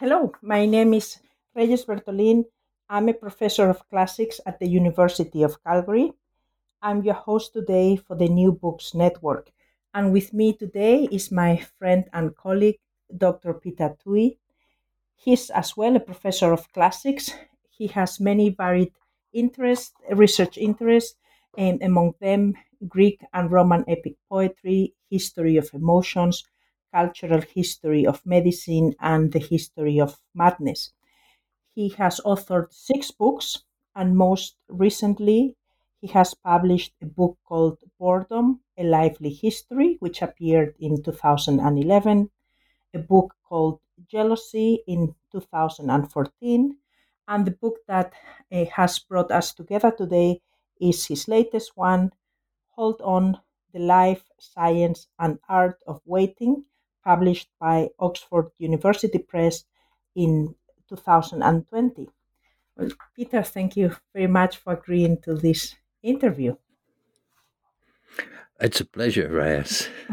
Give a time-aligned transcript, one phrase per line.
[0.00, 1.18] Hello, my name is
[1.56, 2.44] Reyes Bertolin.
[2.88, 6.12] I'm a professor of classics at the University of Calgary.
[6.80, 9.50] I'm your host today for the New Books Network.
[9.92, 12.78] And with me today is my friend and colleague,
[13.10, 13.54] Dr.
[13.54, 14.38] Peter Toohey.
[15.16, 17.34] He's as well a professor of classics.
[17.68, 18.92] He has many varied
[19.32, 21.16] interests, research interests,
[21.56, 22.54] and among them
[22.86, 26.44] Greek and Roman epic poetry, history of emotions,
[26.92, 30.92] cultural history of medicine and the history of madness.
[31.74, 35.56] He has authored six books, and most recently,
[36.00, 42.30] he has published a book called Boredom A Lively History, which appeared in 2011,
[42.92, 46.76] a book called Jealousy in 2014,
[47.26, 48.12] and the book that
[48.52, 50.42] uh, has brought us together today
[50.80, 52.12] is his latest one,
[52.76, 53.40] Hold On
[53.72, 56.66] The Life, Science, and Art of Waiting
[57.08, 59.64] published by Oxford University Press
[60.14, 60.54] in
[60.90, 62.06] 2020.
[62.76, 66.54] Well, Peter, thank you very much for agreeing to this interview.
[68.60, 69.88] It's a pleasure, Reyes.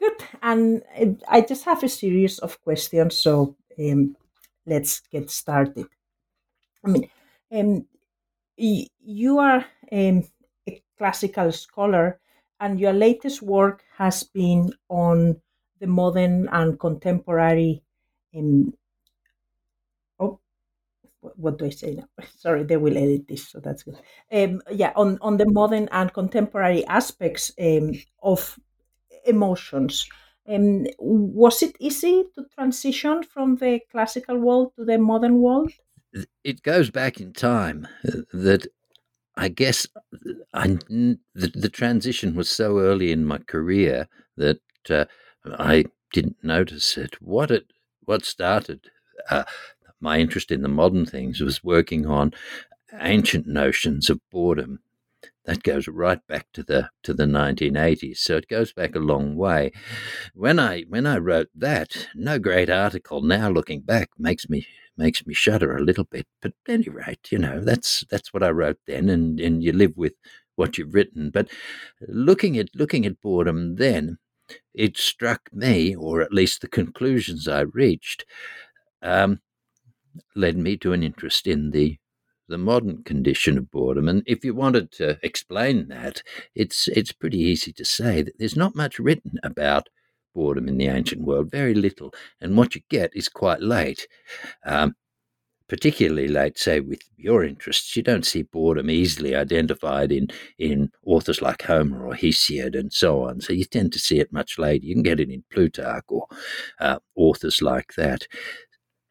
[0.00, 0.18] Good.
[0.42, 0.82] And
[1.28, 4.16] I just have a series of questions, so um,
[4.66, 5.86] let's get started.
[6.84, 7.10] I mean,
[7.50, 7.86] um,
[8.56, 10.22] you are um,
[10.68, 12.20] a classical scholar,
[12.60, 15.40] and your latest work has been on
[15.84, 17.82] the modern and contemporary
[18.36, 18.72] um,
[20.18, 20.40] oh
[21.36, 22.08] what do I say now?
[22.38, 23.98] Sorry, they will edit this, so that's good.
[24.32, 28.58] Um, yeah, on, on the modern and contemporary aspects um, of
[29.26, 30.06] emotions.
[30.46, 35.72] Um, was it easy to transition from the classical world to the modern world?
[36.44, 38.66] It goes back in time uh, that
[39.36, 39.86] I guess
[40.52, 45.06] I, the, the transition was so early in my career that uh,
[45.46, 47.20] I didn't notice it.
[47.20, 47.66] What it
[48.04, 48.90] what started
[49.30, 49.44] uh,
[50.00, 52.32] my interest in the modern things was working on
[53.00, 54.80] ancient notions of boredom.
[55.46, 59.36] That goes right back to the to the 1980s, so it goes back a long
[59.36, 59.72] way.
[60.34, 63.20] When I when I wrote that, no great article.
[63.22, 64.66] Now looking back, makes me
[64.96, 66.26] makes me shudder a little bit.
[66.40, 69.72] But at any rate, you know that's that's what I wrote then, and and you
[69.72, 70.14] live with
[70.56, 71.30] what you've written.
[71.30, 71.48] But
[72.08, 74.18] looking at looking at boredom then,
[74.74, 78.24] it struck me, or at least the conclusions I reached,
[79.02, 79.40] um,
[80.36, 81.98] led me to an interest in the
[82.46, 84.06] the modern condition of boredom.
[84.06, 86.22] And if you wanted to explain that,
[86.54, 89.88] it's it's pretty easy to say that there's not much written about
[90.34, 94.06] boredom in the ancient world, very little, and what you get is quite late.
[94.66, 94.94] Um,
[95.68, 100.28] particularly late, say, with your interests, you don't see boredom easily identified in,
[100.58, 103.40] in authors like Homer or Hesiod and so on.
[103.40, 104.84] So you tend to see it much later.
[104.84, 106.26] You can get it in Plutarch or
[106.80, 108.26] uh, authors like that.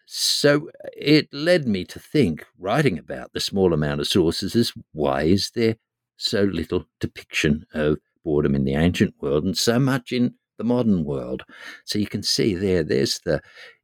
[0.05, 5.23] So it led me to think, writing about the small amount of sources, is why
[5.23, 5.75] is there
[6.17, 11.03] so little depiction of boredom in the ancient world and so much in the modern
[11.03, 11.41] world?
[11.85, 13.41] So you can see there, there's the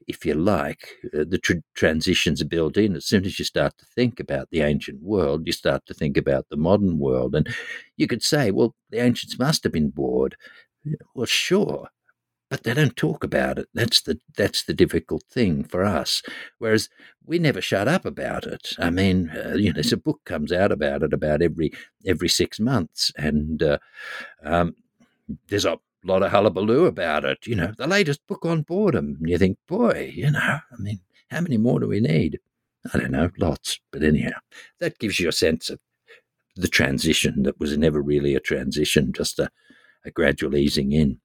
[0.09, 2.95] if you like, uh, the tr- transitions are built in.
[2.95, 6.17] As soon as you start to think about the ancient world, you start to think
[6.17, 7.35] about the modern world.
[7.35, 7.47] And
[7.95, 10.35] you could say, well, the ancients must have been bored.
[11.15, 11.89] Well, sure.
[12.49, 13.67] but they don't talk about it.
[13.73, 16.21] That's the that's the difficult thing for us.
[16.57, 16.89] Whereas
[17.25, 18.73] we never shut up about it.
[18.79, 21.71] I mean, uh, you know, there's a book comes out about it about every
[22.05, 23.77] every six months, and uh,
[24.43, 24.75] um,
[25.47, 27.45] there's a lot of hullabaloo about it.
[27.45, 29.17] You know, the latest book on boredom.
[29.19, 30.99] And you think, boy, you know, I mean,
[31.29, 32.39] how many more do we need?
[32.93, 33.79] I don't know, lots.
[33.91, 34.39] But anyhow,
[34.79, 35.79] that gives you a sense of
[36.55, 39.49] the transition that was never really a transition, just a,
[40.05, 41.19] a gradual easing in.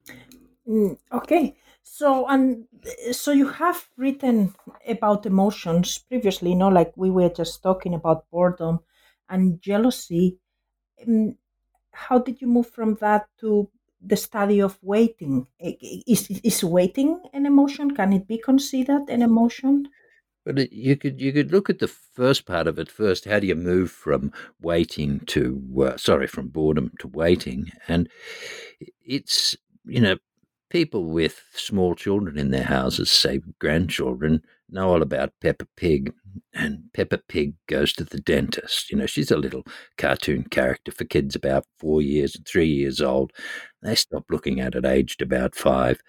[0.67, 1.55] Mm, okay.
[1.83, 2.65] So and
[3.11, 4.53] so you have written
[4.87, 8.79] about emotions previously, you know, like we were just talking about boredom
[9.29, 10.39] and jealousy.
[11.07, 11.35] Um,
[11.91, 13.69] how did you move from that to
[14.05, 15.47] the study of waiting?
[15.59, 17.95] Is is waiting an emotion?
[17.95, 19.87] Can it be considered an emotion?
[20.45, 23.25] But you could you could look at the first part of it first.
[23.25, 24.31] How do you move from
[24.61, 27.71] waiting to uh, sorry from boredom to waiting?
[27.87, 28.07] And
[29.03, 29.55] it's
[29.85, 30.17] you know
[30.69, 36.13] people with small children in their houses, say grandchildren, know all about Peppa Pig.
[36.53, 38.89] And Peppa Pig goes to the dentist.
[38.89, 39.63] You know, she's a little
[39.97, 43.31] cartoon character for kids about four years and three years old.
[43.81, 45.99] They stop looking at it aged about five.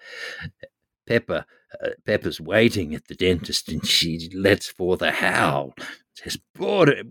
[1.07, 1.45] Peppa,
[1.83, 5.73] uh, Peppa's waiting at the dentist and she lets forth a howl
[6.17, 6.37] says,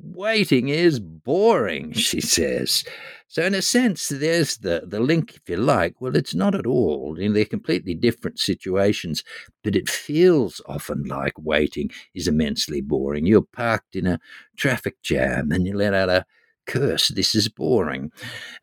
[0.02, 2.84] waiting is boring, she says.
[3.28, 6.00] So, in a sense, there's the, the link, if you like.
[6.00, 7.16] Well, it's not at all.
[7.18, 9.24] You know, they're completely different situations,
[9.64, 13.26] but it feels often like waiting is immensely boring.
[13.26, 14.20] You're parked in a
[14.56, 16.24] traffic jam and you let out a
[16.66, 18.12] curse, this is boring.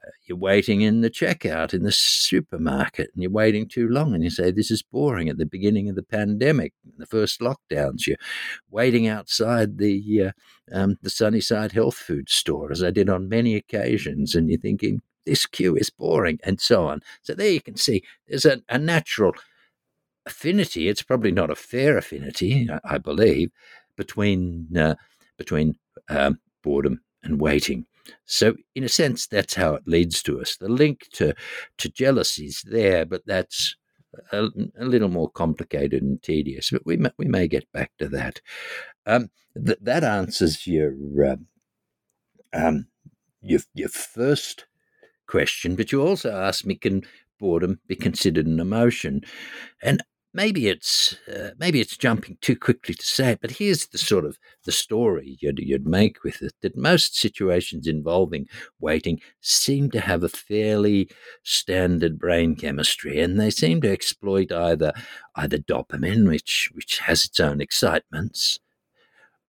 [0.06, 4.24] Uh, you're waiting in the checkout in the supermarket and you're waiting too long and
[4.24, 8.08] you say, this is boring at the beginning of the pandemic, the first lockdowns.
[8.08, 8.18] You're
[8.70, 10.32] waiting outside the, uh,
[10.72, 15.02] um, the Sunnyside health food store, as I did on many occasions, and you're thinking,
[15.26, 17.02] this queue is boring, and so on.
[17.22, 19.34] So there you can see there's a, a natural
[20.26, 20.88] affinity.
[20.88, 23.52] It's probably not a fair affinity, I, I believe,
[23.96, 24.96] between uh,
[25.38, 25.76] between
[26.10, 27.86] um, boredom and waiting.
[28.26, 30.58] So, in a sense, that's how it leads to us.
[30.58, 31.34] The link to,
[31.78, 33.76] to jealousy is there, but that's
[34.32, 36.70] a, a, little more complicated and tedious.
[36.72, 38.42] But we may, we may get back to that.
[39.06, 40.94] Um, th- that answers your,
[41.28, 41.48] um,
[42.54, 42.88] um,
[43.42, 44.66] your your first
[45.28, 47.04] question, but you also asked me, can
[47.40, 49.22] boredom be considered an emotion?
[49.82, 50.04] And
[50.34, 54.26] maybe it's uh, maybe it's jumping too quickly to say it, but here's the sort
[54.26, 58.48] of the story you'd, you'd make with it that most situations involving
[58.80, 61.10] waiting seem to have a fairly
[61.44, 64.92] standard brain chemistry, and they seem to exploit either
[65.36, 68.60] either dopamine, which which has its own excitements.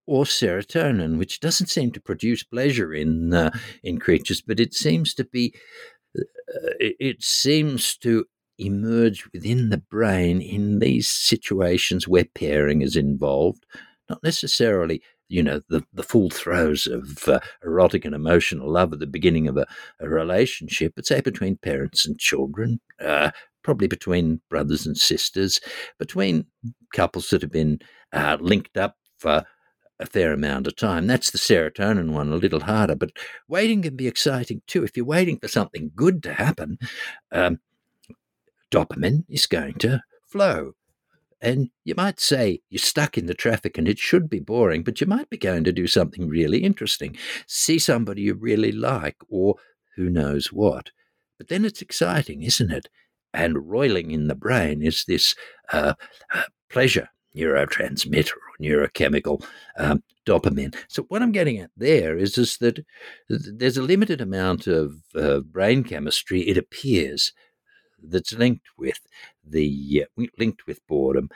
[0.07, 3.51] Or serotonin, which doesn't seem to produce pleasure in uh,
[3.83, 5.55] in creatures, but it seems to be
[6.19, 8.27] uh, it seems to
[8.59, 13.65] emerge within the brain in these situations where pairing is involved,
[14.09, 18.99] not necessarily you know the, the full throes of uh, erotic and emotional love at
[18.99, 19.67] the beginning of a,
[19.99, 23.31] a relationship but say between parents and children uh,
[23.63, 25.61] probably between brothers and sisters
[25.99, 26.45] between
[26.93, 27.79] couples that have been
[28.13, 29.47] uh, linked up for
[30.01, 31.07] a fair amount of time.
[31.07, 32.97] That's the serotonin one, a little harder.
[32.97, 33.13] But
[33.49, 34.83] waiting can be exciting too.
[34.85, 36.79] If you're waiting for something good to happen,
[37.31, 37.61] um,
[38.71, 40.73] dopamine is going to flow.
[41.41, 45.01] And you might say you're stuck in the traffic and it should be boring, but
[45.01, 47.17] you might be going to do something really interesting.
[47.47, 49.57] See somebody you really like, or
[49.97, 50.91] who knows what.
[51.37, 52.89] But then it's exciting, isn't it?
[53.35, 55.35] And roiling in the brain is this
[55.73, 55.95] uh,
[56.33, 59.45] uh, pleasure neurotransmitter or neurochemical
[59.77, 60.75] um, dopamine.
[60.89, 62.85] So what I'm getting at there is, is that
[63.29, 67.33] there's a limited amount of uh, brain chemistry, it appears,
[68.09, 69.01] that's linked with
[69.45, 71.31] the uh, linked with boredom.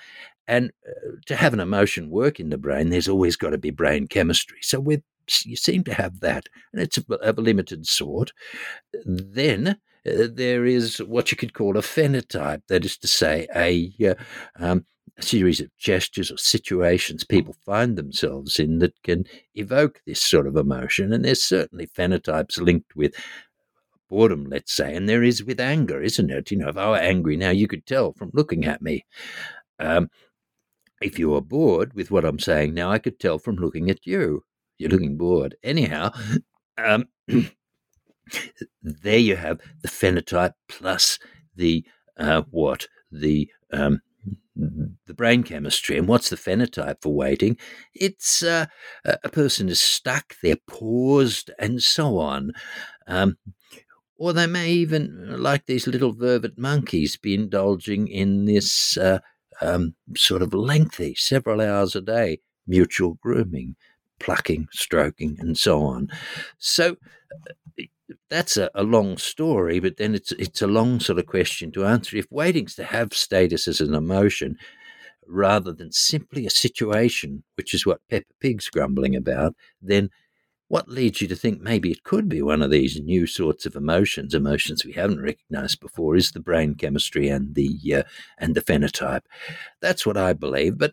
[0.47, 3.71] And uh, to have an emotion work in the brain, there's always got to be
[3.71, 4.59] brain chemistry.
[4.63, 5.03] So we
[5.45, 8.33] you seem to have that, and it's of a limited sort.
[9.05, 13.93] Then uh, there is what you could call a phenotype, that is to say, a
[14.11, 14.15] uh,
[14.59, 14.85] um,
[15.19, 20.47] a series of gestures or situations people find themselves in that can evoke this sort
[20.47, 21.13] of emotion.
[21.13, 23.15] And there's certainly phenotypes linked with
[24.09, 26.51] boredom, let's say, and there is with anger, isn't it?
[26.51, 29.05] You know, if I were angry now, you could tell from looking at me.
[29.79, 30.11] Um,
[31.01, 34.07] if you are bored with what I'm saying now, I could tell from looking at
[34.07, 34.45] you.
[34.79, 35.57] You're looking bored.
[35.63, 36.11] Anyhow,
[36.77, 37.07] um,
[38.83, 41.19] there you have the phenotype plus
[41.55, 41.85] the
[42.17, 42.87] uh, what?
[43.11, 44.01] The um,
[44.59, 45.97] the brain chemistry.
[45.97, 47.57] And what's the phenotype for waiting?
[47.95, 48.67] It's uh,
[49.05, 52.53] a person is stuck, they're paused, and so on.
[53.07, 53.39] Um,
[54.19, 59.21] or they may even, like these little vervet monkeys, be indulging in this uh,
[59.61, 63.77] um, sort of lengthy, several hours a day, mutual grooming,
[64.19, 66.09] plucking, stroking, and so on.
[66.59, 66.97] So
[67.79, 67.85] uh,
[68.29, 71.87] that's a, a, long story, but then it's it's a long sort of question to
[71.87, 72.17] answer.
[72.17, 74.57] If waiting's to have status as an emotion,
[75.29, 80.11] rather than simply a situation, which is what Peppa Pig's grumbling about, then
[80.69, 83.75] what leads you to think maybe it could be one of these new sorts of
[83.75, 88.03] emotions, emotions we haven't recognized before, is the brain chemistry and the uh,
[88.39, 89.23] and the phenotype.
[89.81, 90.93] That's what I believe, but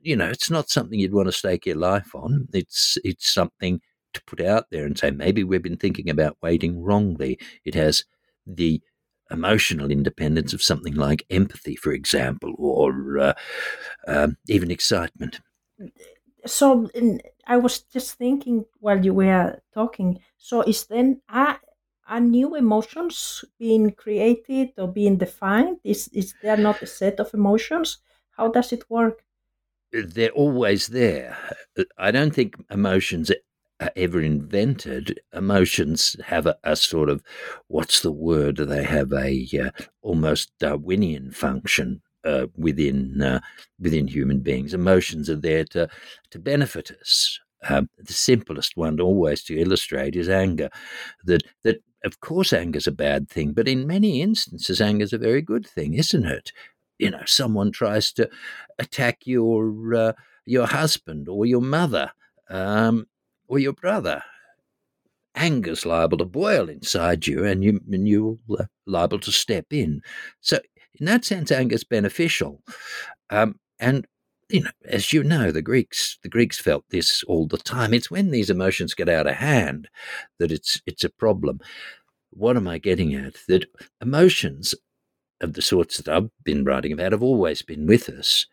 [0.00, 2.48] you know, it's not something you'd want to stake your life on.
[2.52, 3.80] It's it's something
[4.12, 7.38] to put out there and say maybe we've been thinking about waiting wrongly.
[7.64, 8.04] It has
[8.46, 8.80] the
[9.30, 13.32] emotional independence of something like empathy, for example, or uh,
[14.06, 15.40] um, even excitement
[16.46, 20.20] so in, I was just thinking while you were talking.
[20.36, 21.60] So is then are,
[22.06, 25.78] are new emotions being created or being defined?
[25.84, 27.98] Is is there not a set of emotions?
[28.36, 29.24] How does it work?
[29.92, 31.38] They're always there.
[31.96, 33.30] I don't think emotions
[33.80, 35.20] are ever invented.
[35.32, 37.22] Emotions have a, a sort of
[37.68, 38.56] what's the word?
[38.56, 39.70] They have a uh,
[40.02, 43.40] almost Darwinian function uh, within uh,
[43.80, 44.74] within human beings.
[44.74, 45.88] Emotions are there to
[46.30, 47.38] to benefit us.
[47.68, 50.70] Um, the simplest one always to illustrate is anger.
[51.24, 55.12] That that of course anger is a bad thing, but in many instances anger is
[55.12, 56.52] a very good thing, isn't it?
[56.98, 58.28] You know, someone tries to
[58.78, 60.12] attack your uh,
[60.46, 62.12] your husband or your mother
[62.50, 63.06] um,
[63.48, 64.22] or your brother.
[65.36, 70.00] Anger's liable to boil inside you, and you and you're uh, liable to step in.
[70.40, 70.58] So
[70.98, 72.62] in that sense, anger is beneficial.
[73.30, 74.06] Um, and
[74.48, 77.94] you know, as you know, the Greeks the Greeks felt this all the time.
[77.94, 79.88] It's when these emotions get out of hand
[80.38, 81.60] that it's it's a problem.
[82.30, 83.36] What am I getting at?
[83.48, 83.66] That
[84.00, 84.74] emotions
[85.40, 88.46] of the sorts that I've been writing about have always been with us.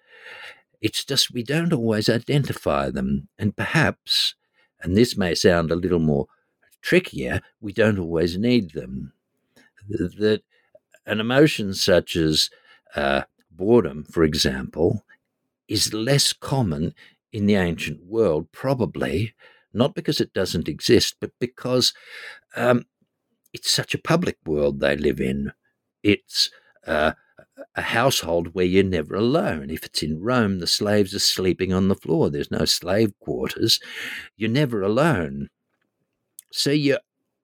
[0.82, 4.36] It's just we don't always identify them, and perhaps,
[4.82, 6.28] and this may sound a little more
[6.82, 9.14] trickier, we don't always need them.
[9.90, 10.42] That
[11.05, 12.50] an emotion such as
[12.96, 15.03] uh, boredom, for example,
[15.67, 16.93] is less common
[17.31, 19.34] in the ancient world, probably
[19.74, 21.93] not because it doesn't exist, but because
[22.55, 22.86] um,
[23.53, 25.53] it's such a public world they live in.
[26.03, 26.50] It's
[26.86, 27.13] uh,
[27.75, 29.70] a household where you're never alone.
[29.70, 32.29] If it's in Rome, the slaves are sleeping on the floor.
[32.29, 33.79] There's no slave quarters.
[34.36, 35.50] You're never alone.
[36.51, 37.00] So your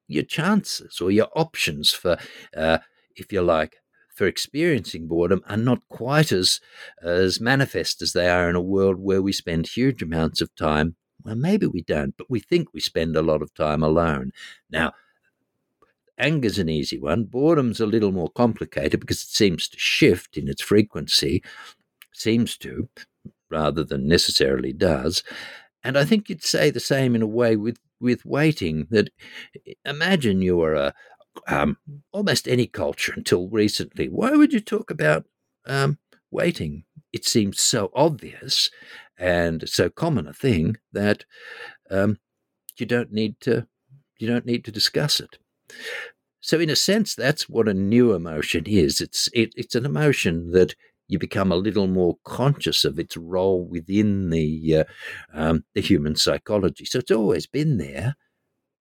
[0.10, 2.18] your chances or your options for
[2.56, 2.78] uh,
[3.20, 3.78] if you like,
[4.16, 6.60] for experiencing boredom are not quite as
[7.04, 10.96] as manifest as they are in a world where we spend huge amounts of time.
[11.24, 14.32] Well, maybe we don't, but we think we spend a lot of time alone.
[14.70, 14.94] Now,
[16.18, 17.26] anger's an easy one.
[17.26, 21.44] Boredom's a little more complicated because it seems to shift in its frequency,
[22.14, 22.90] seems to,
[23.50, 25.24] rather than necessarily does.
[25.84, 29.10] And I think you'd say the same in a way with with waiting that
[29.86, 30.94] imagine you are a,
[31.48, 31.78] um,
[32.12, 34.08] almost any culture until recently.
[34.08, 35.26] Why would you talk about
[35.66, 36.00] um,
[36.32, 36.84] waiting?
[37.14, 38.70] It seems so obvious
[39.18, 41.26] and so common a thing that
[41.90, 42.20] um,
[42.78, 43.68] you don't need to
[44.20, 45.38] you don't need to discuss it.
[46.40, 49.02] So, in a sense, that's what a new emotion is.
[49.02, 50.76] It's it, it's an emotion that
[51.08, 54.84] you become a little more conscious of its role within the uh,
[55.34, 56.86] um, the human psychology.
[56.86, 58.16] So it's always been there,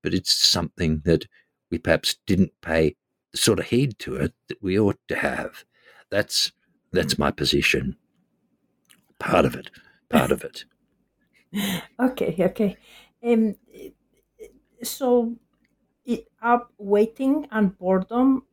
[0.02, 1.26] but it's something that
[1.70, 2.96] we perhaps didn't pay
[3.32, 5.64] the sort of heed to it that we ought to have.
[6.10, 6.52] That's
[6.92, 7.96] that's my position.
[9.18, 9.70] Part of it.
[10.08, 10.64] Part of it.
[12.00, 12.36] okay.
[12.38, 12.76] Okay.
[13.24, 13.56] Um.
[14.82, 15.36] So,
[16.04, 18.44] it, are waiting and boredom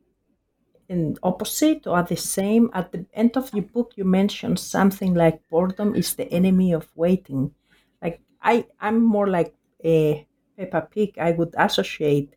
[0.88, 2.70] in opposite or the same?
[2.72, 6.88] At the end of your book, you mentioned something like boredom is the enemy of
[6.96, 7.54] waiting.
[8.02, 9.54] Like I, I'm more like
[9.84, 11.18] a Peppa Pig.
[11.18, 12.34] I would associate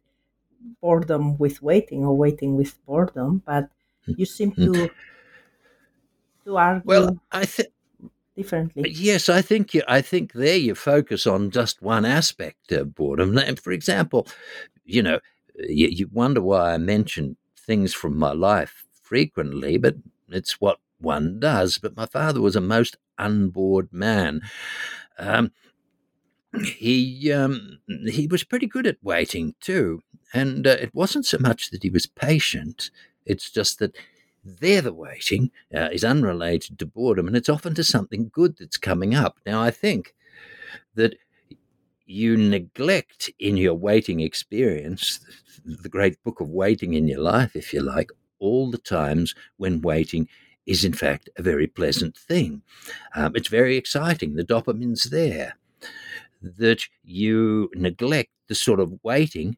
[0.81, 3.69] boredom with waiting or waiting with boredom, but
[4.05, 4.91] you seem to mm.
[6.45, 7.69] to argue well, I think
[8.35, 8.89] differently.
[8.89, 13.37] Yes, I think you, I think there you focus on just one aspect of boredom.
[13.57, 14.27] For example,
[14.85, 15.19] you know,
[15.55, 19.95] you, you wonder why I mention things from my life frequently, but
[20.29, 21.79] it's what one does.
[21.79, 24.41] But my father was a most unbored man.
[25.17, 25.51] Um,
[26.63, 30.01] he um, he was pretty good at waiting too.
[30.33, 32.91] And uh, it wasn't so much that he was patient,
[33.25, 33.95] it's just that
[34.43, 38.77] there the waiting uh, is unrelated to boredom and it's often to something good that's
[38.77, 39.39] coming up.
[39.45, 40.13] Now, I think
[40.95, 41.15] that
[42.05, 45.19] you neglect in your waiting experience,
[45.65, 48.09] the great book of waiting in your life, if you like,
[48.39, 50.29] all the times when waiting
[50.65, 52.61] is in fact a very pleasant thing.
[53.15, 54.35] Um, it's very exciting.
[54.35, 55.57] The dopamine's there.
[56.41, 59.57] That you neglect the sort of waiting,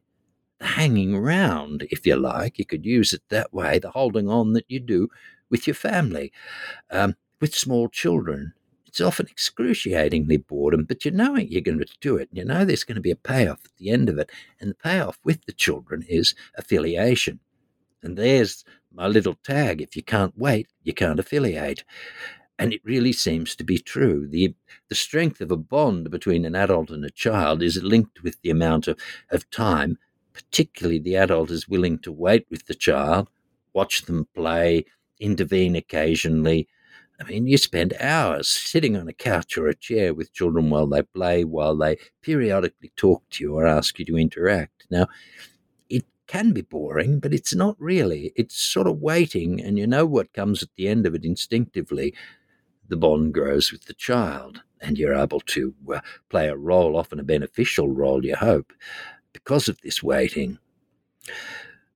[0.60, 4.52] the hanging around, if you like, you could use it that way, the holding on
[4.54, 5.08] that you do
[5.50, 6.32] with your family,
[6.90, 8.54] um, with small children.
[8.86, 12.28] It's often excruciatingly boredom, but you know it you're going to do it.
[12.32, 14.30] You know there's going to be a payoff at the end of it.
[14.60, 17.40] And the payoff with the children is affiliation.
[18.02, 19.80] And there's my little tag.
[19.82, 21.84] If you can't wait, you can't affiliate.
[22.60, 24.28] And it really seems to be true.
[24.28, 24.54] The,
[24.88, 28.50] the strength of a bond between an adult and a child is linked with the
[28.50, 29.00] amount of,
[29.30, 29.98] of time,
[30.32, 33.28] particularly the adult is willing to wait with the child,
[33.72, 34.84] watch them play,
[35.18, 36.68] intervene occasionally.
[37.18, 40.86] I mean, you spend hours sitting on a couch or a chair with children while
[40.86, 44.86] they play, while they periodically talk to you or ask you to interact.
[44.90, 45.06] Now,
[45.88, 48.32] it can be boring, but it's not really.
[48.36, 52.14] It's sort of waiting, and you know what comes at the end of it instinctively.
[52.90, 57.20] The bond grows with the child, and you're able to uh, play a role, often
[57.20, 58.72] a beneficial role, you hope,
[59.32, 60.58] because of this waiting.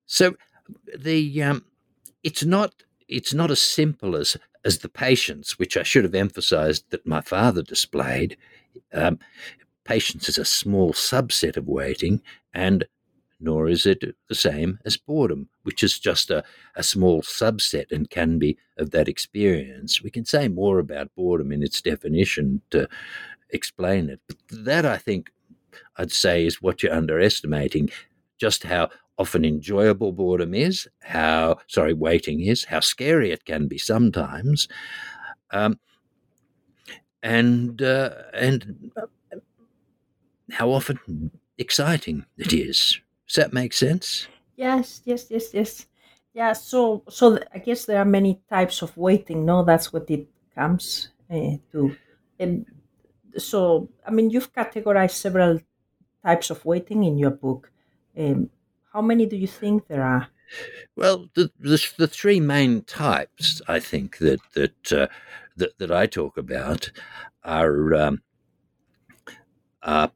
[0.06, 0.36] So,
[0.96, 1.64] the um,
[2.22, 2.74] it's not
[3.08, 7.20] it's not as simple as as the patience, which I should have emphasized that my
[7.20, 8.36] father displayed.
[8.92, 9.18] Um,
[9.84, 12.22] patience is a small subset of waiting,
[12.54, 12.84] and
[13.40, 16.44] nor is it the same as boredom, which is just a,
[16.76, 20.02] a small subset and can be of that experience.
[20.02, 22.88] We can say more about boredom in its definition to
[23.50, 24.20] explain it.
[24.26, 25.30] But that, I think,
[25.96, 27.90] I'd say is what you're underestimating
[28.38, 33.78] just how often enjoyable boredom is, how, sorry, waiting is, how scary it can be
[33.78, 34.68] sometimes.
[35.50, 35.78] Um,
[37.22, 39.36] and uh, and uh,
[40.50, 43.00] how often exciting it is.
[43.34, 44.28] Does that make sense?
[44.54, 45.86] Yes, yes, yes, yes.
[46.32, 46.52] Yeah.
[46.52, 49.44] So, so I guess there are many types of waiting.
[49.44, 51.96] No, that's what it comes uh, to.
[52.38, 52.64] And
[53.36, 55.58] so, I mean, you've categorized several
[56.24, 57.72] types of waiting in your book.
[58.16, 58.50] Um,
[58.92, 60.28] how many do you think there are?
[60.94, 65.08] Well, the, the, the three main types I think that that uh,
[65.56, 66.92] that, that I talk about
[67.42, 68.22] are um,
[69.82, 70.06] uh,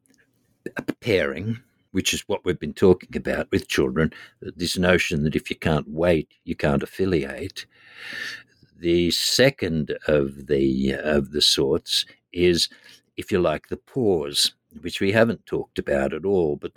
[1.00, 1.59] pairing,
[1.98, 5.88] which is what we've been talking about with children this notion that if you can't
[5.88, 7.66] wait, you can't affiliate.
[8.78, 12.68] The second of the of the sorts is,
[13.16, 16.54] if you like, the pause, which we haven't talked about at all.
[16.54, 16.70] But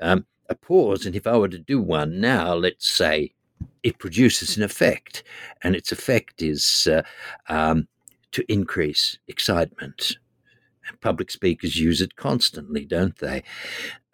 [0.00, 3.34] um, a pause, and if I were to do one now, let's say
[3.82, 5.24] it produces an effect,
[5.64, 7.02] and its effect is uh,
[7.48, 7.88] um,
[8.30, 10.16] to increase excitement
[11.00, 13.42] public speakers use it constantly, don't they?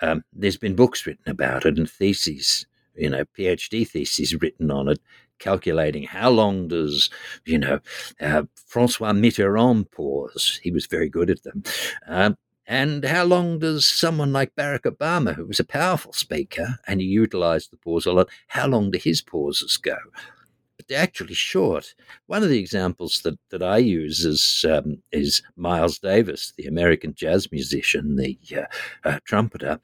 [0.00, 4.88] Um, there's been books written about it and theses, you know, PhD theses written on
[4.88, 5.00] it,
[5.38, 7.10] calculating how long does,
[7.44, 7.80] you know,
[8.20, 10.60] uh, Francois Mitterrand pause.
[10.62, 11.62] He was very good at them.
[12.06, 17.00] Um, and how long does someone like Barack Obama, who was a powerful speaker and
[17.00, 19.96] he utilized the pause a lot, how long do his pauses go?
[20.94, 21.94] Actually short.
[22.26, 27.14] One of the examples that, that I use is um, is Miles Davis, the American
[27.14, 29.80] jazz musician, the uh, uh, trumpeter,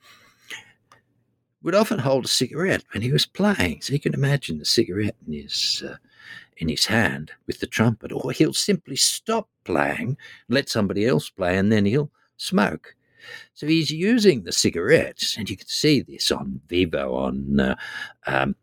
[1.62, 3.80] would often hold a cigarette when he was playing.
[3.80, 5.96] So you can imagine the cigarette in his uh,
[6.56, 10.16] in his hand with the trumpet, or he'll simply stop playing,
[10.48, 12.94] let somebody else play, and then he'll smoke.
[13.54, 17.76] So he's using the cigarettes, and you can see this on Vevo, on uh,
[18.26, 18.56] um,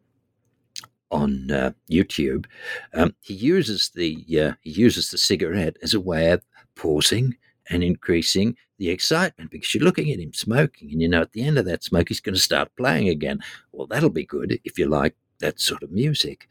[1.11, 2.45] on uh, YouTube,
[2.93, 6.43] um, he uses the uh, he uses the cigarette as a way of
[6.75, 7.35] pausing
[7.69, 11.43] and increasing the excitement because you're looking at him smoking, and you know at the
[11.43, 13.39] end of that smoke he's going to start playing again.
[13.71, 16.47] Well, that'll be good if you like that sort of music.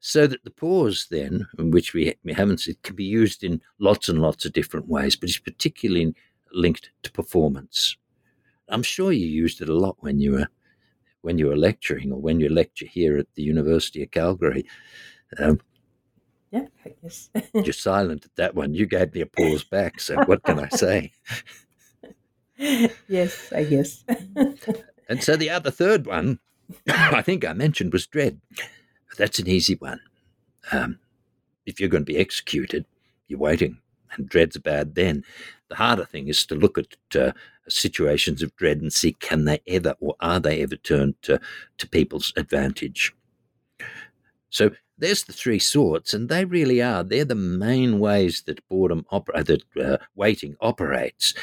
[0.00, 4.08] So that the pause, then, which we, we haven't, it can be used in lots
[4.08, 6.14] and lots of different ways, but it's particularly
[6.52, 7.96] linked to performance.
[8.70, 10.48] I'm sure you used it a lot when you were
[11.22, 14.64] when you were lecturing or when you lecture here at the University of Calgary.
[15.38, 15.60] Um,
[16.50, 17.30] yeah, I guess.
[17.54, 18.74] you're silent at that one.
[18.74, 21.12] You gave me a pause back, so what can I say?
[23.08, 24.04] yes, I guess.
[25.08, 26.40] and so the other third one,
[26.88, 28.40] I think I mentioned, was dread.
[29.16, 30.00] That's an easy one.
[30.72, 30.98] Um,
[31.66, 32.84] if you're going to be executed,
[33.28, 33.78] you're waiting,
[34.12, 35.24] and dread's bad then.
[35.68, 37.32] The harder thing is to look at uh,
[37.70, 41.40] situations of dread and see can they ever or are they ever turned to,
[41.78, 43.14] to people's advantage.
[44.50, 47.02] So there's the three sorts, and they really are.
[47.02, 51.34] They're the main ways that boredom opera, that uh, waiting operates.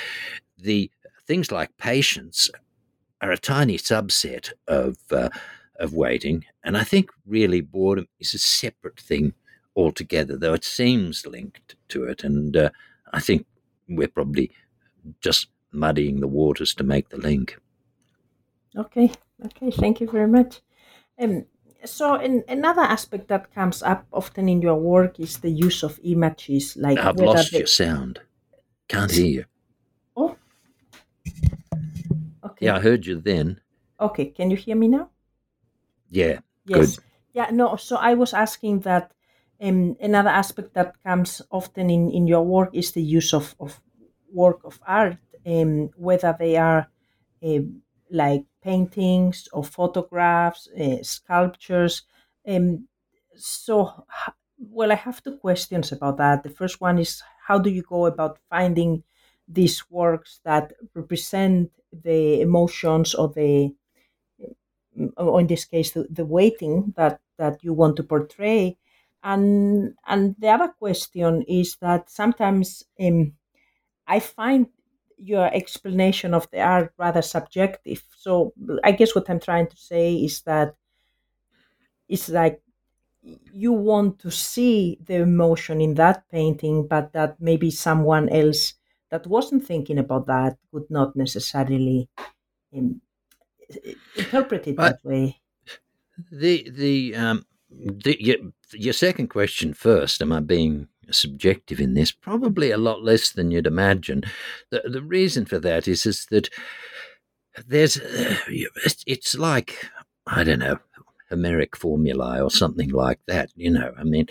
[0.58, 0.92] The
[1.26, 2.50] things like patience
[3.22, 5.30] are a tiny subset of uh,
[5.80, 9.34] of waiting, and I think really boredom is a separate thing
[9.76, 12.24] altogether, though it seems linked to it.
[12.24, 12.70] And uh,
[13.14, 13.46] I think
[13.88, 14.52] we're probably
[15.22, 17.58] just muddying the waters to make the link.
[18.76, 19.12] Okay,
[19.46, 20.62] okay, thank you very much.
[21.20, 21.46] Um,
[21.86, 26.00] so, in, another aspect that comes up often in your work is the use of
[26.04, 27.60] images, like I've lost they...
[27.60, 28.20] your sound.
[28.88, 29.46] Can't hear you.
[30.16, 30.36] Oh,
[32.46, 32.66] okay.
[32.66, 33.62] Yeah, I heard you then.
[34.00, 35.10] Okay, can you hear me now?
[36.10, 36.40] Yeah.
[36.66, 36.96] Yes.
[36.96, 37.04] Good.
[37.34, 37.50] Yeah.
[37.52, 37.76] No.
[37.76, 39.12] So I was asking that.
[39.60, 43.82] Um, another aspect that comes often in, in your work is the use of, of
[44.32, 46.88] work of art, um, whether they are
[47.44, 47.60] uh,
[48.12, 52.04] like paintings or photographs, uh, sculptures.
[52.48, 52.88] Um,
[53.36, 54.06] so,
[54.58, 56.44] well, I have two questions about that.
[56.44, 59.04] The first one is how do you go about finding
[59.48, 63.74] these works that represent the emotions or the,
[65.16, 68.78] or in this case, the, the waiting that, that you want to portray?
[69.24, 73.34] And and the other question is that sometimes um,
[74.06, 74.68] I find
[75.18, 78.04] your explanation of the art rather subjective.
[78.18, 78.54] So
[78.84, 80.76] I guess what I'm trying to say is that
[82.08, 82.62] it's like
[83.52, 88.74] you want to see the emotion in that painting, but that maybe someone else
[89.10, 92.10] that wasn't thinking about that would not necessarily
[92.76, 93.02] um,
[94.16, 95.40] interpret it that way.
[96.32, 98.38] The the um the, your,
[98.74, 100.22] your second question first.
[100.22, 104.24] Am I being subjective in this, probably a lot less than you'd imagine.
[104.70, 106.50] The, the reason for that is, is that
[107.68, 108.36] there's, uh,
[109.06, 109.90] it's like,
[110.26, 110.80] I don't know,
[111.30, 113.52] Homeric formulae or something like that.
[113.56, 114.28] You know, I mean,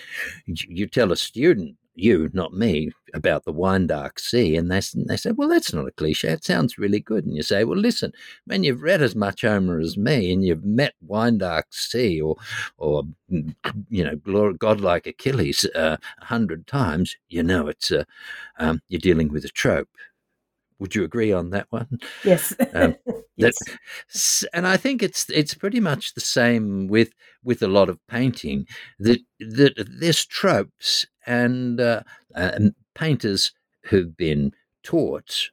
[0.47, 4.57] you tell a student you, not me, about the wine dark sea.
[4.57, 6.29] And they, they say, well, that's not a cliche.
[6.29, 7.25] It sounds really good.
[7.25, 8.13] And you say, well, listen,
[8.47, 12.37] when you've read as much Homer as me and you've met wine dark sea or,
[12.79, 18.05] or you know, godlike Achilles uh, a hundred times, you know it's uh,
[18.59, 19.89] um, you're dealing with a trope.
[20.79, 22.01] Would you agree on that one?
[22.23, 22.55] Yes.
[22.75, 22.97] Um,
[23.37, 23.57] yes.
[23.59, 27.13] That, and I think it's it's pretty much the same with
[27.43, 28.67] with a lot of painting.
[28.99, 32.03] That that there's tropes and, uh,
[32.35, 33.53] and painters
[33.85, 35.51] who've been taught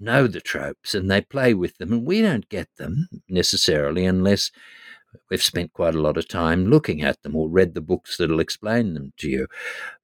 [0.00, 4.50] know the tropes and they play with them, and we don't get them necessarily unless
[5.30, 8.40] we've spent quite a lot of time looking at them or read the books that'll
[8.40, 9.46] explain them to you.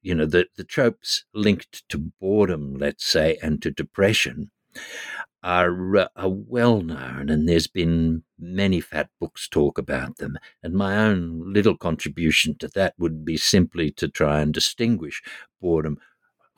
[0.02, 4.50] You know, the, the tropes linked to boredom, let's say, and to depression
[5.42, 10.38] are, uh, are well known, and there's been many fat books talk about them.
[10.62, 15.22] And my own little contribution to that would be simply to try and distinguish
[15.60, 15.98] boredom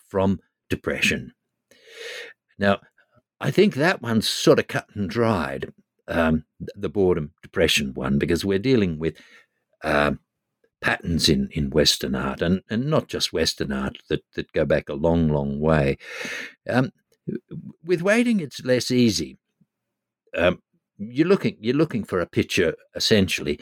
[0.08, 1.32] from depression.
[2.58, 2.80] Now,
[3.40, 5.72] I think that one's sort of cut and dried
[6.08, 9.16] um, the boredom depression one because we're dealing with
[9.84, 10.12] uh,
[10.80, 14.88] patterns in, in Western art and, and not just Western art that, that go back
[14.88, 15.96] a long, long way.
[16.68, 16.90] Um,
[17.84, 19.38] with waiting, it's less easy.
[20.36, 20.60] Um,
[20.98, 23.60] you're looking you're looking for a picture essentially,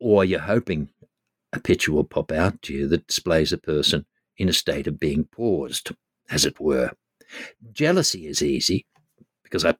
[0.00, 0.90] or you're hoping
[1.52, 4.06] a picture will pop out to you that displays a person
[4.36, 5.92] in a state of being paused,
[6.30, 6.92] as it were.
[7.72, 8.86] Jealousy is easy
[9.42, 9.74] because I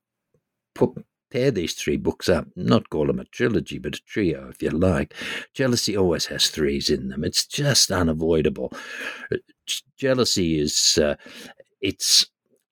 [0.75, 0.91] put
[1.31, 4.71] pair these three books up, not call them a trilogy, but a trio, if you
[4.71, 5.15] like.
[5.55, 7.25] Jealousy always has threes in them.
[7.25, 8.73] It's just unavoidable.
[9.33, 9.37] Uh,
[9.97, 11.17] jealousy is, uh,
[11.81, 12.27] it's,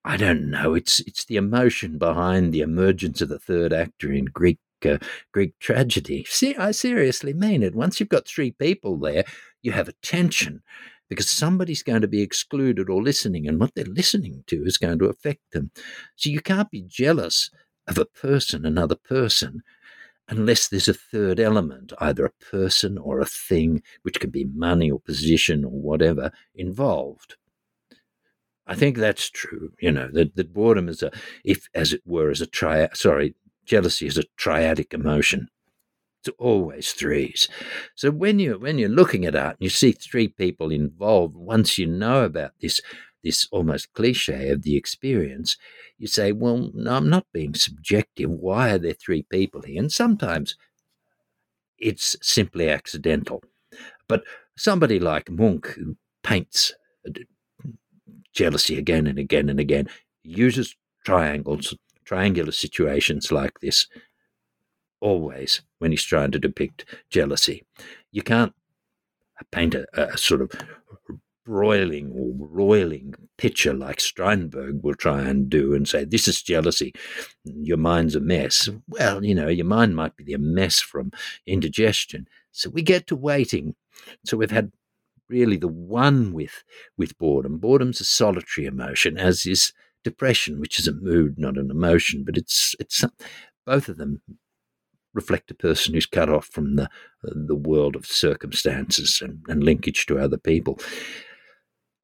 [0.04, 4.26] I don't know, it's, it's the emotion behind the emergence of the third actor in
[4.26, 4.58] Greek.
[4.84, 4.98] Uh,
[5.32, 6.24] Greek tragedy.
[6.28, 7.74] See, I seriously mean it.
[7.74, 9.24] Once you've got three people there,
[9.60, 10.62] you have a tension
[11.08, 14.98] because somebody's going to be excluded or listening, and what they're listening to is going
[15.00, 15.72] to affect them.
[16.16, 17.50] So you can't be jealous
[17.88, 19.62] of a person, another person,
[20.28, 24.90] unless there's a third element, either a person or a thing, which can be money
[24.90, 27.36] or position or whatever, involved.
[28.66, 29.72] I think that's true.
[29.80, 31.10] You know that, that boredom is a,
[31.44, 32.96] if as it were, as a triad.
[32.96, 35.48] Sorry, jealousy is a triadic emotion.
[36.20, 37.48] It's always threes.
[37.94, 41.78] So when you when you're looking at art and you see three people involved, once
[41.78, 42.80] you know about this
[43.22, 45.56] this almost cliche of the experience,
[45.98, 48.30] you say, well, no, I'm not being subjective.
[48.30, 49.80] Why are there three people here?
[49.80, 50.56] And sometimes
[51.78, 53.42] it's simply accidental.
[54.08, 54.24] But
[54.56, 56.72] somebody like Munch, who paints
[57.06, 57.12] uh,
[58.32, 59.88] jealousy again and again and again,
[60.22, 63.86] uses triangles, triangular situations like this
[65.00, 67.64] always when he's trying to depict jealousy.
[68.10, 68.52] You can't
[69.52, 70.50] paint a, a sort of
[71.48, 76.92] broiling or roiling picture like Steinberg will try and do and say, This is jealousy.
[77.44, 78.68] Your mind's a mess.
[78.86, 81.10] Well, you know, your mind might be a mess from
[81.46, 82.28] indigestion.
[82.52, 83.74] So we get to waiting.
[84.26, 84.72] So we've had
[85.30, 86.62] really the one with
[86.98, 87.58] with boredom.
[87.58, 89.72] Boredom's a solitary emotion, as is
[90.04, 92.24] depression, which is a mood, not an emotion.
[92.24, 93.02] But it's it's
[93.64, 94.20] both of them
[95.14, 96.90] reflect a person who's cut off from the
[97.22, 100.78] the world of circumstances and, and linkage to other people.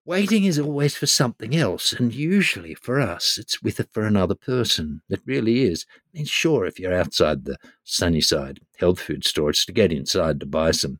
[0.06, 4.34] Waiting is always for something else, and usually for us, it's with a, for another
[4.34, 5.00] person.
[5.08, 5.86] It really is.
[5.90, 10.40] I mean, sure, if you're outside the Sunnyside health food store, it's to get inside
[10.40, 10.98] to buy some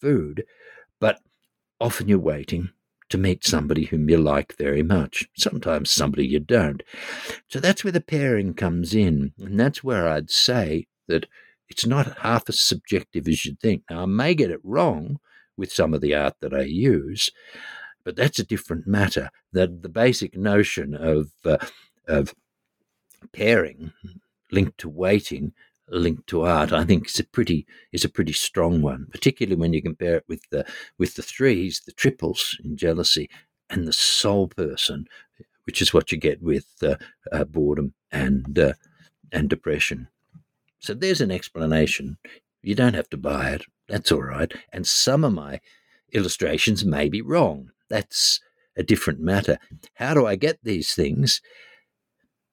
[0.00, 0.44] food,
[0.98, 1.20] but
[1.78, 2.70] often you're waiting
[3.10, 6.82] to meet somebody whom you like very much, sometimes somebody you don't.
[7.48, 11.26] So that's where the pairing comes in, and that's where I'd say that
[11.68, 13.82] it's not half as subjective as you'd think.
[13.90, 15.18] Now, I may get it wrong
[15.58, 17.30] with some of the art that I use,
[18.06, 19.30] but that's a different matter.
[19.52, 21.58] That the basic notion of uh,
[22.06, 22.34] of
[23.32, 23.92] pairing
[24.52, 25.52] linked to waiting,
[25.88, 29.72] linked to art, I think is a pretty is a pretty strong one, particularly when
[29.72, 30.64] you compare it with the
[30.98, 33.28] with the threes, the triples in jealousy,
[33.68, 35.08] and the soul person,
[35.64, 36.94] which is what you get with uh,
[37.32, 38.74] uh, boredom and uh,
[39.32, 40.06] and depression.
[40.78, 42.18] So there's an explanation.
[42.62, 43.64] You don't have to buy it.
[43.88, 44.52] That's all right.
[44.72, 45.60] And some of my
[46.12, 47.72] illustrations may be wrong.
[47.88, 48.40] That's
[48.76, 49.58] a different matter.
[49.94, 51.40] How do I get these things?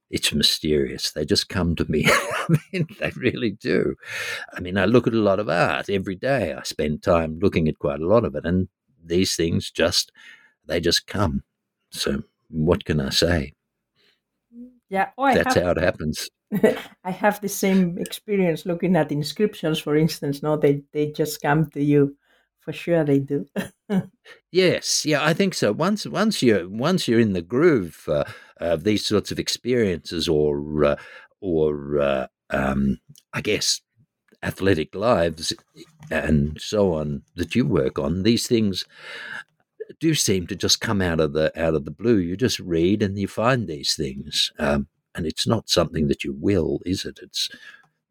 [0.09, 1.11] It's mysterious.
[1.11, 2.05] They just come to me.
[2.07, 3.95] I mean, they really do.
[4.53, 6.53] I mean, I look at a lot of art every day.
[6.53, 8.67] I spend time looking at quite a lot of it, and
[9.03, 10.11] these things just
[10.65, 11.43] they just come.
[11.89, 13.53] So, what can I say?
[14.89, 16.29] Yeah, oh, that's have, how it happens.
[17.03, 20.43] I have the same experience looking at inscriptions, for instance.
[20.43, 22.15] No, they they just come to you
[22.63, 23.45] for sure they do.
[24.51, 25.71] yes, yeah, I think so.
[25.71, 28.23] Once once you're once you're in the groove uh,
[28.57, 30.95] of these sorts of experiences, or uh,
[31.41, 32.99] or uh, um,
[33.33, 33.81] I guess
[34.41, 35.53] athletic lives
[36.11, 38.83] and so on that you work on, these things
[39.99, 42.17] do seem to just come out of the out of the blue.
[42.17, 46.33] You just read and you find these things, um, and it's not something that you
[46.33, 47.19] will, is it?
[47.21, 47.49] It's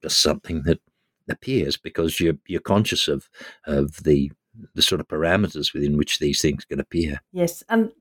[0.02, 0.80] just something that
[1.28, 3.28] appears because you're you're conscious of
[3.66, 4.30] of the
[4.74, 7.20] the sort of parameters within which these things can appear.
[7.32, 7.92] Yes, and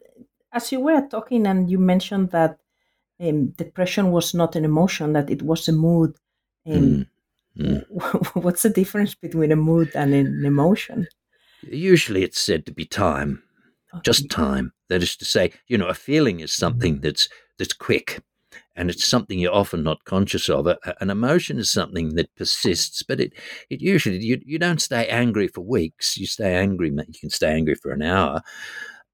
[0.51, 2.59] as you were talking, and you mentioned that
[3.19, 6.15] um, depression was not an emotion; that it was a mood.
[6.65, 7.07] Um, mm.
[7.57, 8.25] Mm.
[8.43, 11.07] What's the difference between a mood and an emotion?
[11.63, 13.43] Usually, it's said to be time,
[13.93, 14.01] okay.
[14.03, 14.73] just time.
[14.89, 18.21] That is to say, you know, a feeling is something that's that's quick
[18.75, 20.67] and it's something you're often not conscious of.
[20.99, 23.33] An emotion is something that persists, but it,
[23.69, 26.17] it usually you, you don't stay angry for weeks.
[26.17, 28.41] You stay angry, you can stay angry for an hour,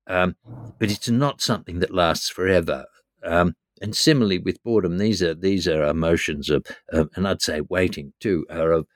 [0.08, 0.36] um,
[0.80, 2.86] but it's not something that lasts forever.
[3.24, 8.14] Um, and similarly with boredom, these are these are emotions of, and I'd say waiting
[8.20, 8.88] too, are of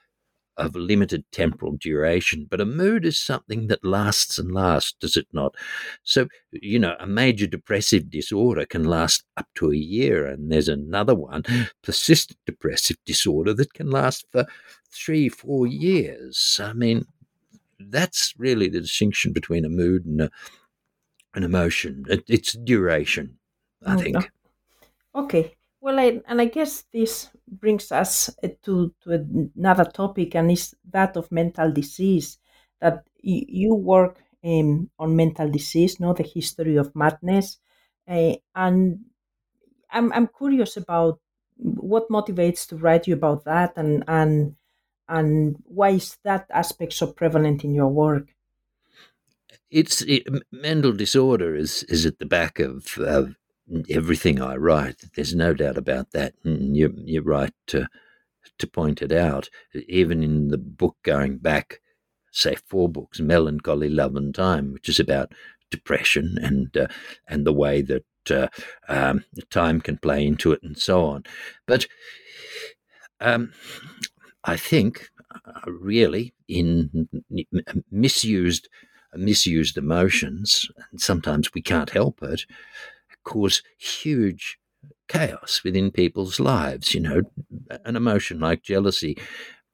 [0.66, 5.28] of limited temporal duration, but a mood is something that lasts and lasts, does it
[5.34, 5.56] not?
[6.04, 10.70] So, you know, a major depressive disorder can last up to a year, and there's
[10.70, 11.44] another one,
[11.84, 14.46] persistent depressive disorder, that can last for
[14.92, 16.60] three, four years.
[16.62, 17.06] I mean,
[17.80, 20.32] that's really the distinction between a mood and a,
[21.34, 22.06] an emotion.
[22.10, 23.38] It, it's duration,
[23.86, 24.32] I oh, think.
[25.16, 25.56] Okay.
[25.82, 30.76] Well, I, and I guess this brings us uh, to, to another topic, and is
[30.92, 32.38] that of mental disease.
[32.80, 37.60] That you work um, on mental disease, not the history of madness,
[38.08, 39.00] uh, and
[39.92, 41.20] I'm I'm curious about
[41.58, 44.56] what motivates to write you about that, and and
[45.08, 48.34] and why is that aspect so prevalent in your work?
[49.70, 53.36] It's it, mental disorder is is at the back of, of
[53.90, 55.04] everything I write.
[55.16, 56.34] There's no doubt about that.
[56.44, 57.88] You're, you're right to,
[58.60, 59.50] to point it out.
[59.88, 61.80] Even in the book going back,
[62.32, 65.34] say, four books, Melancholy, Love and Time, which is about
[65.70, 66.88] depression and, uh,
[67.28, 68.48] and the way that uh,
[68.88, 71.24] um, time can play into it and so on.
[71.66, 71.88] But
[73.20, 73.54] um,
[74.44, 75.10] I think,
[75.46, 77.08] uh, really, in
[77.90, 78.68] misused
[79.14, 82.46] misused emotions, and sometimes we can't help it,
[83.24, 84.58] cause huge
[85.08, 86.94] chaos within people's lives.
[86.94, 87.22] You know,
[87.86, 89.18] an emotion like jealousy.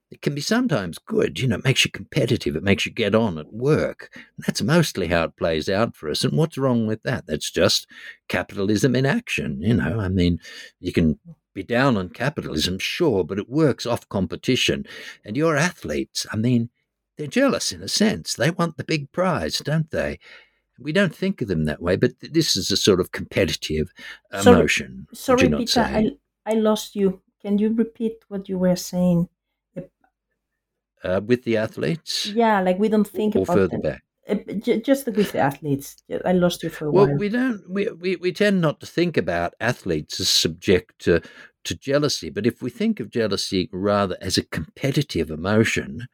[0.09, 3.13] It can be sometimes good, you know, it makes you competitive, it makes you get
[3.13, 4.17] on at work.
[4.45, 6.23] That's mostly how it plays out for us.
[6.23, 7.27] And what's wrong with that?
[7.27, 7.87] That's just
[8.29, 9.99] capitalism in action, you know.
[9.99, 10.39] I mean,
[10.79, 11.19] you can
[11.53, 14.85] be down on capitalism, sure, but it works off competition.
[15.25, 16.69] And your athletes, I mean,
[17.17, 18.33] they're jealous in a sense.
[18.33, 20.19] They want the big prize, don't they?
[20.79, 23.91] We don't think of them that way, but this is a sort of competitive
[24.33, 25.07] emotion.
[25.13, 26.11] Sorry, sorry Peter, I,
[26.45, 27.21] I lost you.
[27.41, 29.29] Can you repeat what you were saying?
[31.03, 32.25] Uh, with the athletes?
[32.25, 33.81] Yeah, like we don't think or about further them.
[33.81, 34.03] back.
[34.27, 34.35] Uh,
[34.83, 35.95] just with the athletes.
[36.25, 37.11] I lost you for a well, while.
[37.11, 37.69] Well, we don't.
[37.69, 41.21] We, we we tend not to think about athletes as subject to
[41.63, 46.07] to jealousy, but if we think of jealousy rather as a competitive emotion,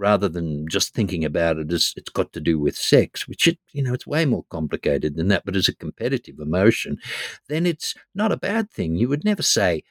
[0.00, 3.58] rather than just thinking about it as it's got to do with sex, which it,
[3.72, 6.98] you know, it's way more complicated than that, but as a competitive emotion,
[7.48, 8.96] then it's not a bad thing.
[8.96, 9.82] You would never say,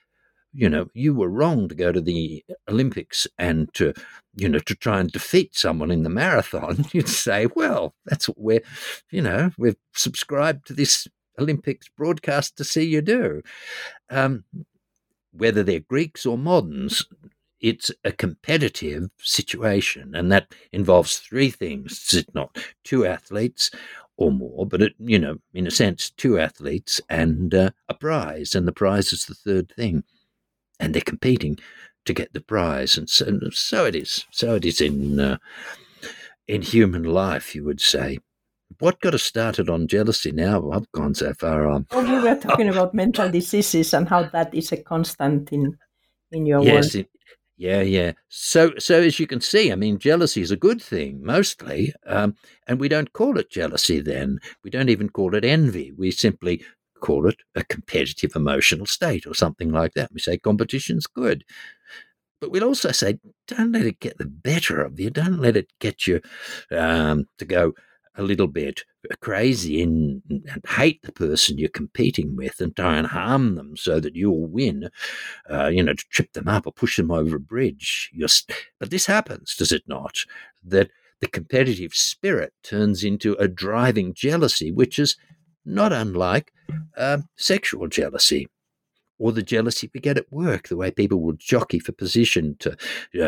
[0.52, 3.94] you know, you were wrong to go to the Olympics and to,
[4.36, 6.86] you know, to try and defeat someone in the marathon.
[6.92, 8.64] You'd say, well, that's what we're,
[9.12, 13.44] you know, we've subscribed to this Olympics broadcast to see you do.
[14.10, 14.44] Um,
[15.32, 17.06] whether they're Greeks or moderns,
[17.62, 22.10] it's a competitive situation, and that involves three things.
[22.12, 23.72] Is it not two athletes
[24.18, 28.56] or more, but it, you know, in a sense, two athletes and uh, a prize,
[28.56, 30.04] and the prize is the third thing,
[30.80, 31.58] and they're competing
[32.06, 34.26] to get the prize, and so, so it is.
[34.32, 35.38] So it is in uh,
[36.48, 38.20] in human life, you would say.
[38.80, 40.32] What got us started on jealousy?
[40.32, 41.88] Now I've gone so far on.
[41.92, 45.78] Oh, we were talking about mental diseases and how that is a constant in
[46.32, 46.68] in your world.
[46.68, 47.08] yes, work.
[47.60, 48.14] Yeah, yeah.
[48.30, 52.36] So, so as you can see, I mean, jealousy is a good thing mostly, um,
[52.68, 54.00] and we don't call it jealousy.
[54.00, 55.92] Then we don't even call it envy.
[55.92, 56.64] We simply
[57.02, 60.12] call it a competitive emotional state or something like that.
[60.14, 61.44] We say competition's good,
[62.42, 65.10] but we'll also say don't let it get the better of you.
[65.10, 66.22] Don't let it get you
[66.72, 67.74] um, to go
[68.20, 68.84] a little bit
[69.22, 74.00] crazy and, and, hate the person you're competing with and try and harm them so
[74.00, 74.90] that you'll win,
[75.50, 78.10] uh, you know, to trip them up or push them over a bridge.
[78.14, 78.28] You're,
[78.80, 80.26] but this happens, does it not?
[80.64, 80.90] That
[81.22, 85.16] the competitive spirit turns into a driving jealousy, which is
[85.66, 86.52] not unlike
[86.98, 88.48] uh, sexual jealousy
[89.20, 92.76] or the jealousy we get at work, the way people will jockey for position, to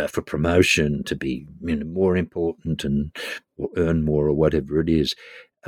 [0.07, 3.15] for promotion, to be you know, more important and
[3.75, 5.13] earn more or whatever it is.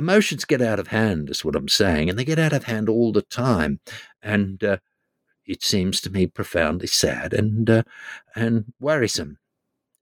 [0.00, 2.88] Emotions get out of hand, is what I'm saying, and they get out of hand
[2.88, 3.78] all the time,
[4.20, 4.78] and uh,
[5.46, 7.82] it seems to me profoundly sad and uh,
[8.34, 9.38] and worrisome.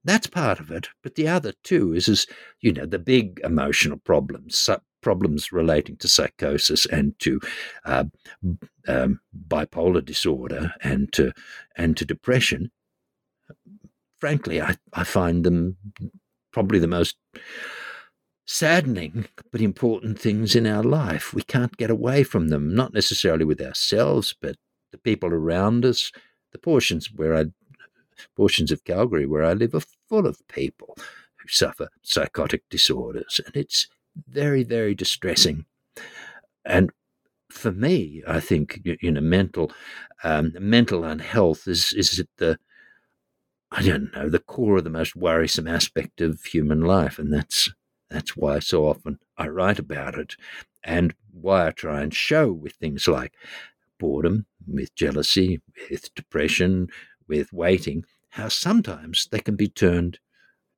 [0.05, 2.27] That's part of it, but the other too is, is
[2.61, 4.69] you know, the big emotional problems,
[5.03, 7.41] problems relating to psychosis and to
[7.85, 8.05] uh,
[8.89, 11.33] um, bipolar disorder and to
[11.77, 12.71] and to depression.
[14.21, 15.77] Frankly, I, I find them
[16.53, 17.17] probably the most
[18.47, 21.35] saddening but important things in our life.
[21.35, 24.57] We can't get away from them, not necessarily with ourselves, but
[24.93, 26.13] the people around us.
[26.53, 27.47] The portions where I
[28.37, 33.57] portions of Calgary where I live are full of people who suffer psychotic disorders, and
[33.57, 33.89] it's
[34.29, 35.67] very, very distressing.
[36.65, 36.91] And
[37.51, 39.73] for me, I think you know mental
[40.25, 42.59] um, mental unhealth is is at the
[43.73, 47.71] I don't know the core of the most worrisome aspect of human life, and that's
[48.09, 50.37] that's why so often I write about it,
[50.85, 53.35] and why I try and show with things like
[53.99, 56.89] boredom, with jealousy, with depression,
[57.29, 60.19] with waiting, how sometimes they can be turned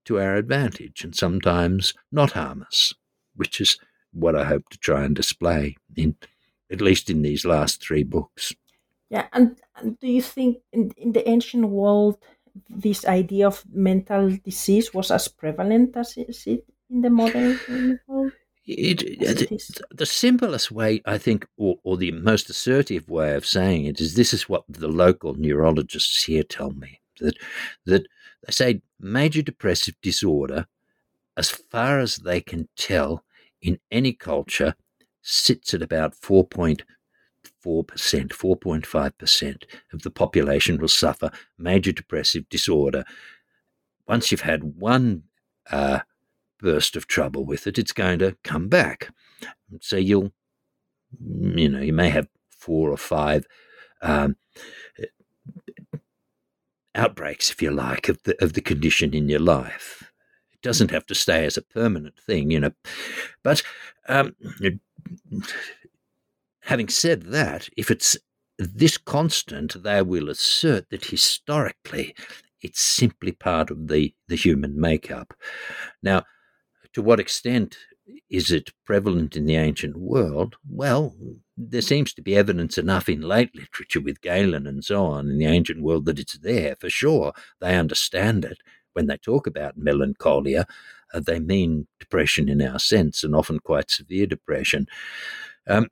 [0.07, 2.95] to our advantage and sometimes not harm us
[3.37, 3.79] which is
[4.13, 6.17] what I hope to try and display in
[6.71, 8.55] at least in these last three books.
[9.11, 12.19] Yeah, and, and do you think in, in the ancient world
[12.71, 17.59] this idea of mental disease was as prevalent as is it in the modern
[18.07, 18.33] world?
[18.67, 23.85] It, it, the simplest way, I think, or, or the most assertive way of saying
[23.85, 27.37] it is this is what the local neurologists here tell me that
[27.85, 28.07] that
[28.47, 30.67] they say major depressive disorder
[31.37, 33.24] as far as they can tell,
[33.65, 34.77] in any culture,
[35.23, 36.85] sits at about 4.4%,
[37.65, 43.05] 4.5% of the population will suffer major depressive disorder.
[44.07, 45.23] Once you've had one
[45.71, 46.01] uh,
[46.61, 49.09] burst of trouble with it, it's going to come back.
[49.81, 50.33] So you'll,
[51.19, 53.47] you know, you may have four or five
[54.03, 54.37] um,
[56.95, 60.14] outbreaks, if you like, of the of the condition in your life
[60.65, 62.73] doesn't have to stay as a permanent thing, you know.
[63.45, 63.63] But
[64.09, 64.35] um,
[66.63, 68.17] having said that, if it's
[68.59, 72.15] this constant, they will assert that historically
[72.63, 75.35] it's simply part of the, the human makeup.
[76.03, 76.25] Now,
[76.95, 77.77] to what extent
[78.31, 80.57] is it prevalent in the ancient world?
[80.69, 81.15] Well,
[81.57, 85.39] there seems to be evidence enough in late literature with Galen and so on in
[85.39, 87.33] the ancient world that it's there for sure.
[87.61, 88.59] They understand it
[88.95, 90.67] when they talk about melancholia,
[91.13, 94.87] uh, they mean depression in our sense, and often quite severe depression.
[95.67, 95.89] Um,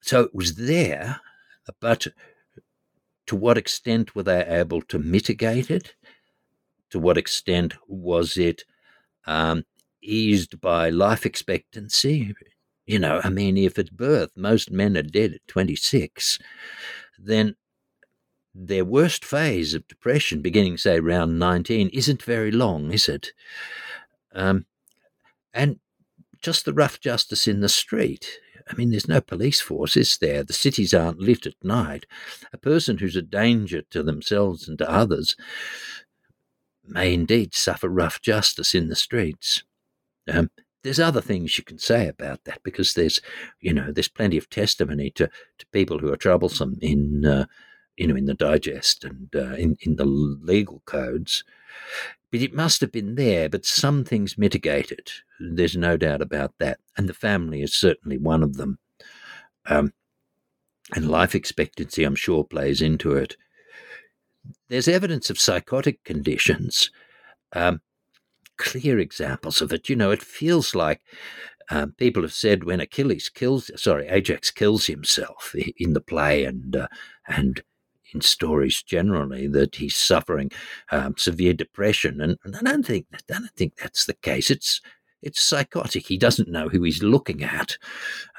[0.00, 1.20] so it was there,
[1.80, 2.06] but
[3.26, 5.94] to what extent were they able to mitigate it?
[6.90, 8.64] To what extent was it
[9.26, 9.64] um,
[10.02, 12.34] eased by life expectancy?
[12.86, 16.38] You know, I mean, if at birth most men are dead at 26,
[17.18, 17.54] then
[18.54, 23.32] their worst phase of depression, beginning, say, around 19, isn't very long, is it?
[24.34, 24.66] Um,
[25.52, 25.78] and
[26.40, 28.38] just the rough justice in the street.
[28.68, 30.42] I mean, there's no police force, is there?
[30.42, 32.06] The cities aren't lit at night.
[32.52, 35.36] A person who's a danger to themselves and to others
[36.84, 39.62] may indeed suffer rough justice in the streets.
[40.28, 40.50] Um,
[40.82, 43.20] there's other things you can say about that because there's,
[43.60, 45.28] you know, there's plenty of testimony to,
[45.58, 47.46] to people who are troublesome in, uh,
[48.00, 51.44] you know, in the digest and uh, in in the legal codes.
[52.32, 55.12] But it must have been there, but some things mitigate it.
[55.38, 56.78] There's no doubt about that.
[56.96, 58.78] And the family is certainly one of them.
[59.66, 59.92] Um,
[60.94, 63.36] and life expectancy, I'm sure, plays into it.
[64.68, 66.90] There's evidence of psychotic conditions,
[67.52, 67.80] um,
[68.56, 69.88] clear examples of it.
[69.88, 71.00] You know, it feels like
[71.70, 76.76] um, people have said when Achilles kills, sorry, Ajax kills himself in the play, and
[76.76, 76.88] uh,
[77.28, 77.62] and
[78.14, 80.50] in stories generally that he's suffering
[80.90, 84.50] um, severe depression, and, and, I don't think I don't think that's the case.
[84.50, 84.80] It's
[85.22, 86.06] it's psychotic.
[86.06, 87.76] He doesn't know who he's looking at.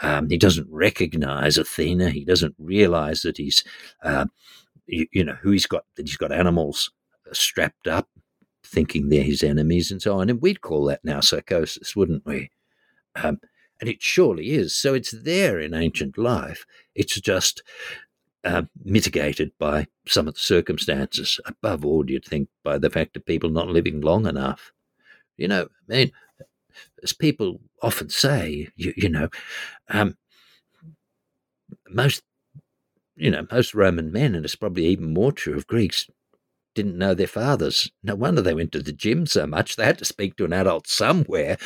[0.02, 2.10] Um, he doesn't recognize Athena.
[2.10, 3.64] He doesn't realize that he's,
[4.04, 4.26] uh,
[4.88, 5.86] you, you, know, who he's got.
[5.96, 6.92] That he's got animals
[7.34, 8.10] strapped up,
[8.64, 10.30] thinking they're his enemies, and so on.
[10.30, 12.50] And we'd call that now psychosis, wouldn't we?
[13.16, 13.40] Um,
[13.80, 14.76] and it surely is.
[14.76, 16.66] So it's there in ancient life.
[16.96, 17.64] It's just
[18.44, 21.40] uh, mitigated by some of the circumstances.
[21.46, 24.72] Above all, you'd think by the fact of people not living long enough.
[25.38, 26.12] You know, I mean,
[27.04, 29.30] as people often say, you, you know,
[29.90, 30.18] um,
[31.90, 32.24] most,
[33.16, 36.10] you know, most Roman men, and it's probably even more true of Greeks,
[36.76, 37.92] didn't know their fathers.
[38.04, 39.76] No wonder they went to the gym so much.
[39.78, 41.58] They had to speak to an adult somewhere.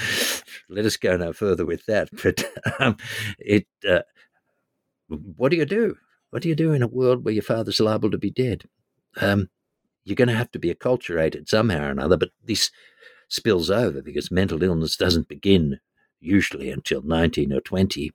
[0.70, 2.10] Let us go no further with that.
[2.24, 2.46] But
[2.80, 2.98] um,
[3.40, 4.02] it, uh,
[5.08, 5.98] what do you do?
[6.36, 8.66] What do you do in a world where your father's liable to be dead?
[9.22, 9.48] Um,
[10.04, 12.72] you're going to have to be acculturated somehow or another, but this
[13.30, 15.80] spills over because mental illness doesn't begin
[16.20, 18.12] usually until 19 or 20.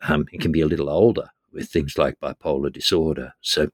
[0.00, 3.34] Um, it can be a little older with things like bipolar disorder.
[3.42, 3.68] So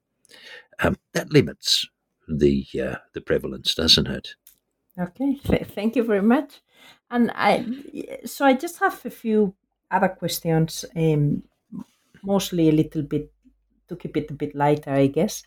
[0.81, 1.87] um, that limits
[2.27, 4.35] the uh, the prevalence, doesn't it?
[4.99, 6.63] Okay, thank you very much.
[7.13, 7.65] And I,
[8.25, 9.55] so I just have a few
[9.89, 11.45] other questions, um,
[12.25, 13.31] mostly a little bit
[13.89, 15.43] to keep it a bit lighter, I guess.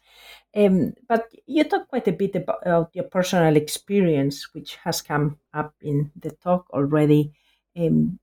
[0.56, 5.74] Um, but you talk quite a bit about, your personal experience, which has come up
[5.82, 7.32] in the talk already.
[7.78, 8.20] Um,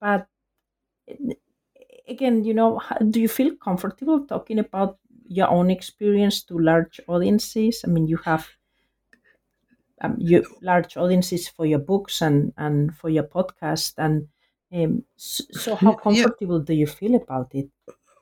[0.00, 0.26] but
[2.08, 2.80] again, you know,
[3.10, 7.82] do you feel comfortable talking about your own experience to large audiences?
[7.84, 8.48] I mean, you have
[10.00, 14.28] um, you large audiences for your books and and for your podcast, and
[14.72, 16.64] um, so, so how comfortable yeah.
[16.64, 17.68] do you feel about it?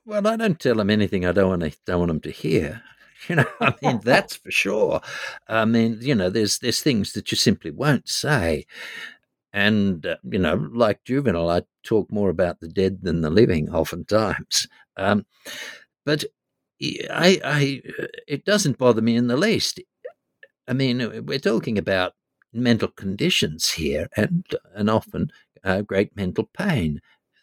[0.09, 2.83] Well, I don't tell them anything I don't want to, don't want them to hear.
[3.29, 5.01] You know, I mean that's for sure.
[5.49, 8.65] I mean, you know, there's there's things that you simply won't say,
[9.53, 13.71] and uh, you know, like Juvenal, I talk more about the dead than the living,
[13.71, 14.69] oftentimes.
[14.99, 15.27] Um,
[16.07, 16.25] but
[16.83, 19.81] I, I, uh, it doesn't bother me in the least.
[20.67, 22.15] I mean, we're talking about
[22.53, 24.45] mental conditions here, and
[24.75, 25.31] and often
[25.65, 27.01] uh, great mental pain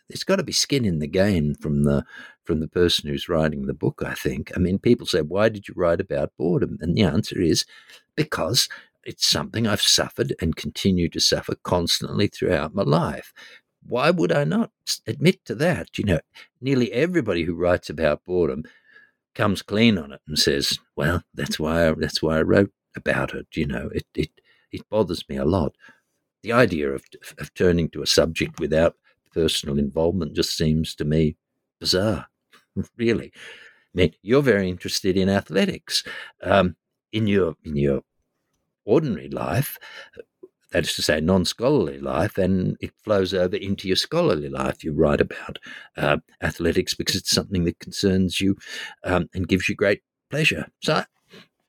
[0.09, 2.05] there's got to be skin in the game from the
[2.45, 4.01] from the person who's writing the book.
[4.05, 4.51] I think.
[4.55, 7.65] I mean, people say, "Why did you write about boredom?" And the answer is
[8.15, 8.69] because
[9.05, 13.33] it's something I've suffered and continue to suffer constantly throughout my life.
[13.87, 14.71] Why would I not
[15.07, 15.97] admit to that?
[15.97, 16.19] You know,
[16.61, 18.63] nearly everybody who writes about boredom
[19.35, 23.33] comes clean on it and says, "Well, that's why I, that's why I wrote about
[23.35, 24.31] it." You know, it it
[24.71, 25.75] it bothers me a lot.
[26.43, 27.03] The idea of
[27.39, 28.95] of turning to a subject without
[29.33, 31.37] personal involvement just seems to me
[31.79, 32.27] bizarre,
[32.97, 33.31] really.
[33.33, 36.03] I mean, you're very interested in athletics.
[36.41, 36.75] Um,
[37.11, 38.01] in your in your
[38.85, 39.77] ordinary life,
[40.71, 44.83] that is to say, non-scholarly life, and it flows over into your scholarly life.
[44.83, 45.59] You write about
[45.95, 48.57] uh, athletics because it's something that concerns you
[49.05, 50.67] um, and gives you great pleasure.
[50.81, 51.03] So,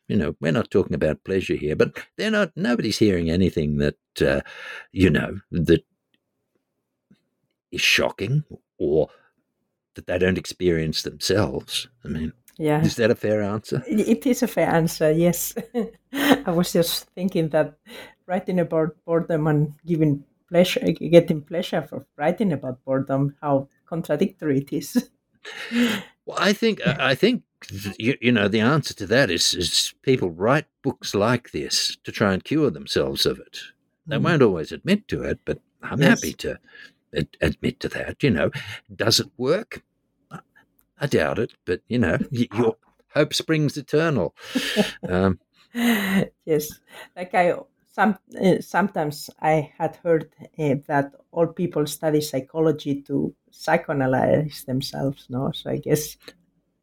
[0.08, 2.50] you know, we're not talking about pleasure here, but they're not.
[2.56, 4.40] Nobody's hearing anything that uh,
[4.90, 5.84] you know that
[7.70, 8.42] is shocking
[8.78, 9.08] or
[9.96, 11.88] that they don't experience themselves.
[12.04, 12.82] I mean, yeah.
[12.82, 13.82] Is that a fair answer?
[13.86, 15.54] It is a fair answer, yes.
[16.12, 17.74] I was just thinking that
[18.26, 24.72] writing about boredom and giving pleasure, getting pleasure for writing about boredom, how contradictory it
[24.72, 25.10] is.
[26.24, 27.42] well, I think I think
[27.98, 32.12] you, you know the answer to that is is people write books like this to
[32.12, 33.58] try and cure themselves of it.
[34.06, 34.22] They mm.
[34.22, 36.20] won't always admit to it, but I'm yes.
[36.20, 36.58] happy to
[37.16, 38.22] ad- admit to that.
[38.22, 38.50] You know,
[38.94, 39.82] does it work?
[40.98, 42.76] I doubt it, but you know, your
[43.14, 44.34] hope springs eternal.
[45.08, 45.38] Um,
[45.74, 46.80] yes,
[47.14, 47.54] like I
[47.96, 55.26] some uh, sometimes I had heard uh, that all people study psychology to psychoanalyze themselves.
[55.28, 56.16] No, so I guess.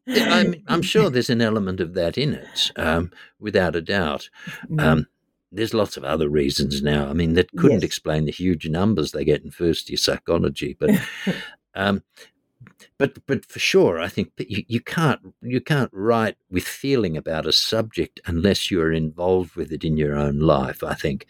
[0.06, 3.10] I'm, I'm sure there's an element of that in it, um,
[3.40, 4.28] without a doubt.
[4.68, 4.82] Mm.
[4.82, 5.06] Um,
[5.54, 7.08] there's lots of other reasons now.
[7.08, 7.84] I mean, that couldn't yes.
[7.84, 10.90] explain the huge numbers they get in first year psychology, but
[11.74, 12.02] um,
[12.98, 17.46] but but for sure, I think you, you can't you can't write with feeling about
[17.46, 20.82] a subject unless you are involved with it in your own life.
[20.82, 21.26] I think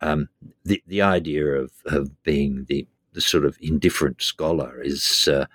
[0.00, 0.28] um,
[0.64, 5.46] the the idea of of being the the sort of indifferent scholar is uh,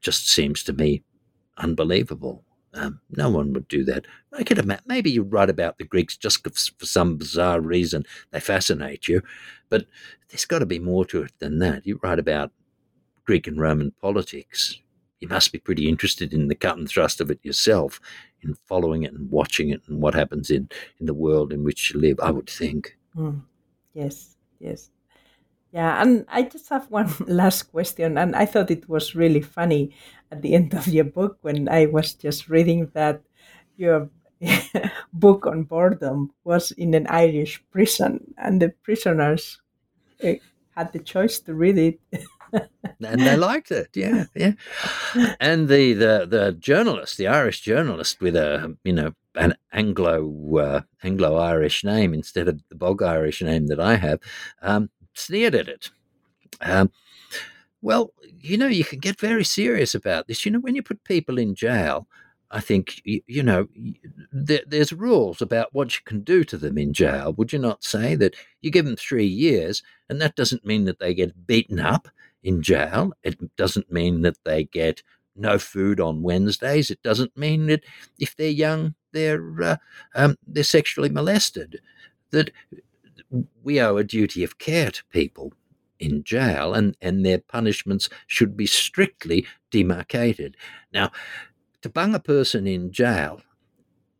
[0.00, 1.02] just seems to me
[1.56, 2.44] unbelievable.
[2.78, 4.06] Um, no one would do that.
[4.32, 8.38] I could imagine maybe you write about the Greeks just for some bizarre reason they
[8.38, 9.22] fascinate you,
[9.68, 9.86] but
[10.28, 11.86] there's got to be more to it than that.
[11.86, 12.52] You write about
[13.24, 14.78] Greek and Roman politics.
[15.18, 18.00] You must be pretty interested in the cut and thrust of it yourself,
[18.42, 20.68] in following it and watching it and what happens in,
[21.00, 22.96] in the world in which you live, I would think.
[23.16, 23.42] Mm.
[23.94, 24.90] Yes, yes.
[25.72, 29.94] Yeah, and I just have one last question, and I thought it was really funny
[30.30, 33.22] at the end of your book when I was just reading that
[33.76, 34.08] your
[35.12, 39.60] book on boredom was in an Irish prison, and the prisoners
[40.22, 40.36] eh,
[40.76, 42.00] had the choice to read it.
[42.52, 43.90] and they liked it.
[43.94, 44.52] Yeah, yeah.
[45.38, 50.80] And the the the journalist, the Irish journalist, with a you know an Anglo uh,
[51.02, 54.20] Anglo Irish name instead of the bog Irish name that I have,
[54.62, 55.90] um, sneered at it.
[56.60, 56.90] Um,
[57.82, 60.44] well, you know, you can get very serious about this.
[60.44, 62.08] You know, when you put people in jail,
[62.50, 63.68] I think you, you know
[64.32, 67.32] there, there's rules about what you can do to them in jail.
[67.34, 70.98] Would you not say that you give them three years, and that doesn't mean that
[70.98, 72.08] they get beaten up
[72.42, 73.12] in jail.
[73.22, 75.02] It doesn't mean that they get
[75.36, 76.90] no food on Wednesdays.
[76.90, 77.84] It doesn't mean that
[78.18, 79.76] if they're young, they're uh,
[80.14, 81.80] um, they're sexually molested.
[82.30, 82.50] That
[83.62, 85.52] we owe a duty of care to people
[85.98, 90.56] in jail, and and their punishments should be strictly demarcated.
[90.92, 91.10] Now,
[91.82, 93.42] to bung a person in jail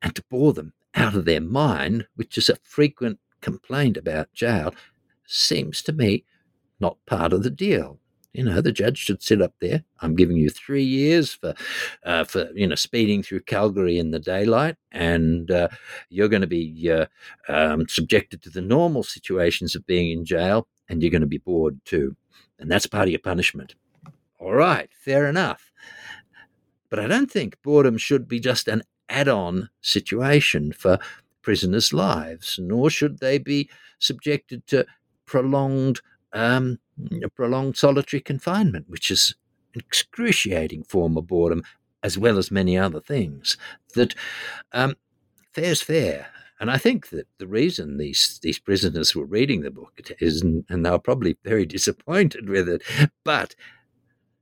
[0.02, 4.74] and to bore them out of their mind, which is a frequent complaint about jail,
[5.26, 6.24] seems to me
[6.80, 7.98] not part of the deal.
[8.38, 9.82] You know, the judge should sit up there.
[9.98, 11.54] I'm giving you three years for,
[12.04, 15.66] uh, for you know, speeding through Calgary in the daylight, and uh,
[16.08, 17.06] you're going to be uh,
[17.48, 21.38] um, subjected to the normal situations of being in jail, and you're going to be
[21.38, 22.14] bored too,
[22.60, 23.74] and that's part of your punishment.
[24.38, 25.72] All right, fair enough.
[26.90, 31.00] But I don't think boredom should be just an add-on situation for
[31.42, 33.68] prisoners' lives, nor should they be
[33.98, 34.86] subjected to
[35.26, 36.02] prolonged
[36.32, 36.78] um,
[37.34, 39.34] prolonged solitary confinement, which is
[39.74, 41.62] an excruciating form of boredom,
[42.02, 43.56] as well as many other things.
[43.94, 44.14] That
[44.72, 44.94] um,
[45.52, 46.28] fair's fair.
[46.60, 50.64] And I think that the reason these these prisoners were reading the book is, and
[50.68, 52.82] they were probably very disappointed with it,
[53.24, 53.54] but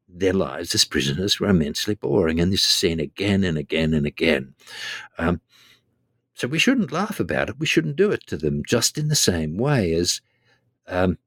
[0.08, 4.06] their lives as prisoners were immensely boring, and this is seen again and again and
[4.06, 4.54] again.
[5.18, 5.40] Um,
[6.34, 7.58] so we shouldn't laugh about it.
[7.58, 10.20] We shouldn't do it to them, just in the same way as
[10.86, 11.18] um,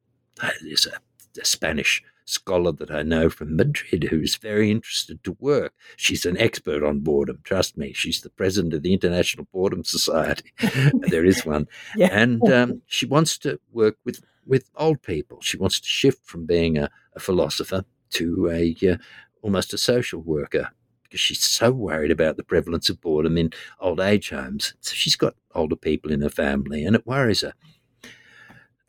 [0.61, 0.99] there's a
[1.39, 5.73] a Spanish scholar that I know from Madrid who's very interested to work.
[5.95, 7.91] She's an expert on boredom, trust me.
[7.93, 10.53] She's the president of the International Boredom Society.
[10.93, 11.67] there is one.
[11.95, 12.09] Yeah.
[12.11, 15.41] And um, she wants to work with, with old people.
[15.41, 18.97] She wants to shift from being a, a philosopher to a uh,
[19.41, 20.69] almost a social worker
[21.03, 24.75] because she's so worried about the prevalence of boredom in old age homes.
[24.81, 27.53] So she's got older people in her family and it worries her.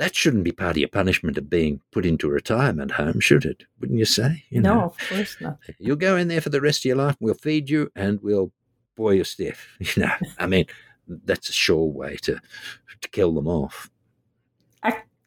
[0.00, 3.44] That shouldn't be part of your punishment of being put into a retirement home, should
[3.44, 3.64] it?
[3.78, 4.44] Wouldn't you say?
[4.48, 5.58] You no, know, of course not.
[5.78, 7.16] You'll go in there for the rest of your life.
[7.20, 8.50] We'll feed you and we'll
[8.96, 9.68] bore you stiff.
[9.78, 10.64] You know, I mean,
[11.06, 12.40] that's a sure way to
[13.02, 13.90] to kill them off.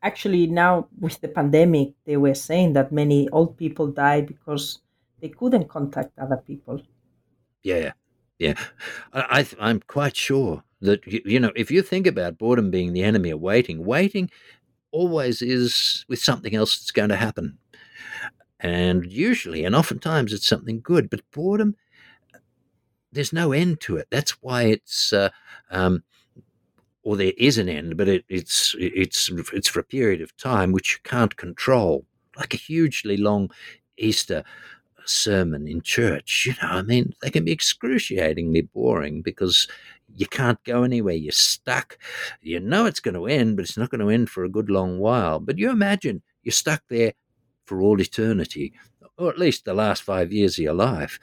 [0.01, 4.79] Actually, now with the pandemic, they were saying that many old people die because
[5.21, 6.81] they couldn't contact other people.
[7.61, 7.93] Yeah,
[8.37, 8.55] yeah.
[9.13, 13.03] I, I am quite sure that you know if you think about boredom being the
[13.03, 14.29] enemy of waiting, waiting
[14.93, 17.57] always is with something else that's going to happen.
[18.61, 21.09] And usually, and oftentimes, it's something good.
[21.09, 21.75] But boredom,
[23.11, 24.07] there's no end to it.
[24.09, 25.29] That's why it's uh,
[25.69, 26.03] um,
[27.03, 30.71] or there is an end, but it, it's it's it's for a period of time
[30.71, 32.05] which you can't control,
[32.37, 33.51] like a hugely long
[33.97, 34.43] Easter
[35.05, 36.47] sermon in church.
[36.47, 39.67] You know, I mean, they can be excruciatingly boring because
[40.15, 41.15] you can't go anywhere.
[41.15, 41.97] You're stuck.
[42.41, 44.69] You know it's going to end, but it's not going to end for a good
[44.69, 45.39] long while.
[45.39, 47.13] But you imagine you're stuck there
[47.65, 48.73] for all eternity
[49.17, 51.19] or at least the last five years of your life.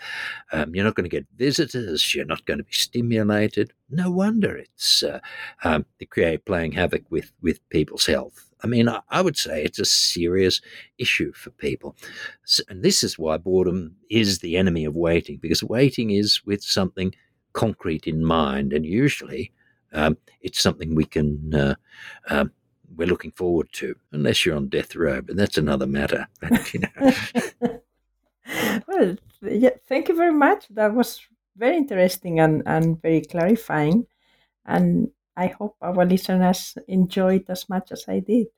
[0.53, 2.14] Um, you're not going to get visitors.
[2.14, 3.72] You're not going to be stimulated.
[3.91, 5.20] No wonder it's uh,
[5.64, 8.49] um, the playing havoc with with people's health.
[8.62, 10.61] I mean, I, I would say it's a serious
[10.99, 11.97] issue for people,
[12.45, 16.62] so, and this is why boredom is the enemy of waiting because waiting is with
[16.62, 17.14] something
[17.53, 19.53] concrete in mind, and usually
[19.92, 21.55] um, it's something we can.
[21.55, 21.74] Uh,
[22.28, 22.53] um,
[22.96, 26.26] we're looking forward to, unless you're on death row, but that's another matter.
[26.72, 27.12] you know.
[28.88, 30.66] well, yeah, thank you very much.
[30.70, 31.20] That was
[31.57, 34.07] very interesting and, and very clarifying.
[34.66, 38.48] And I hope our listeners enjoyed as much as I did.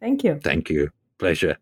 [0.00, 0.40] Thank you.
[0.42, 0.90] Thank you.
[1.18, 1.56] Pleasure.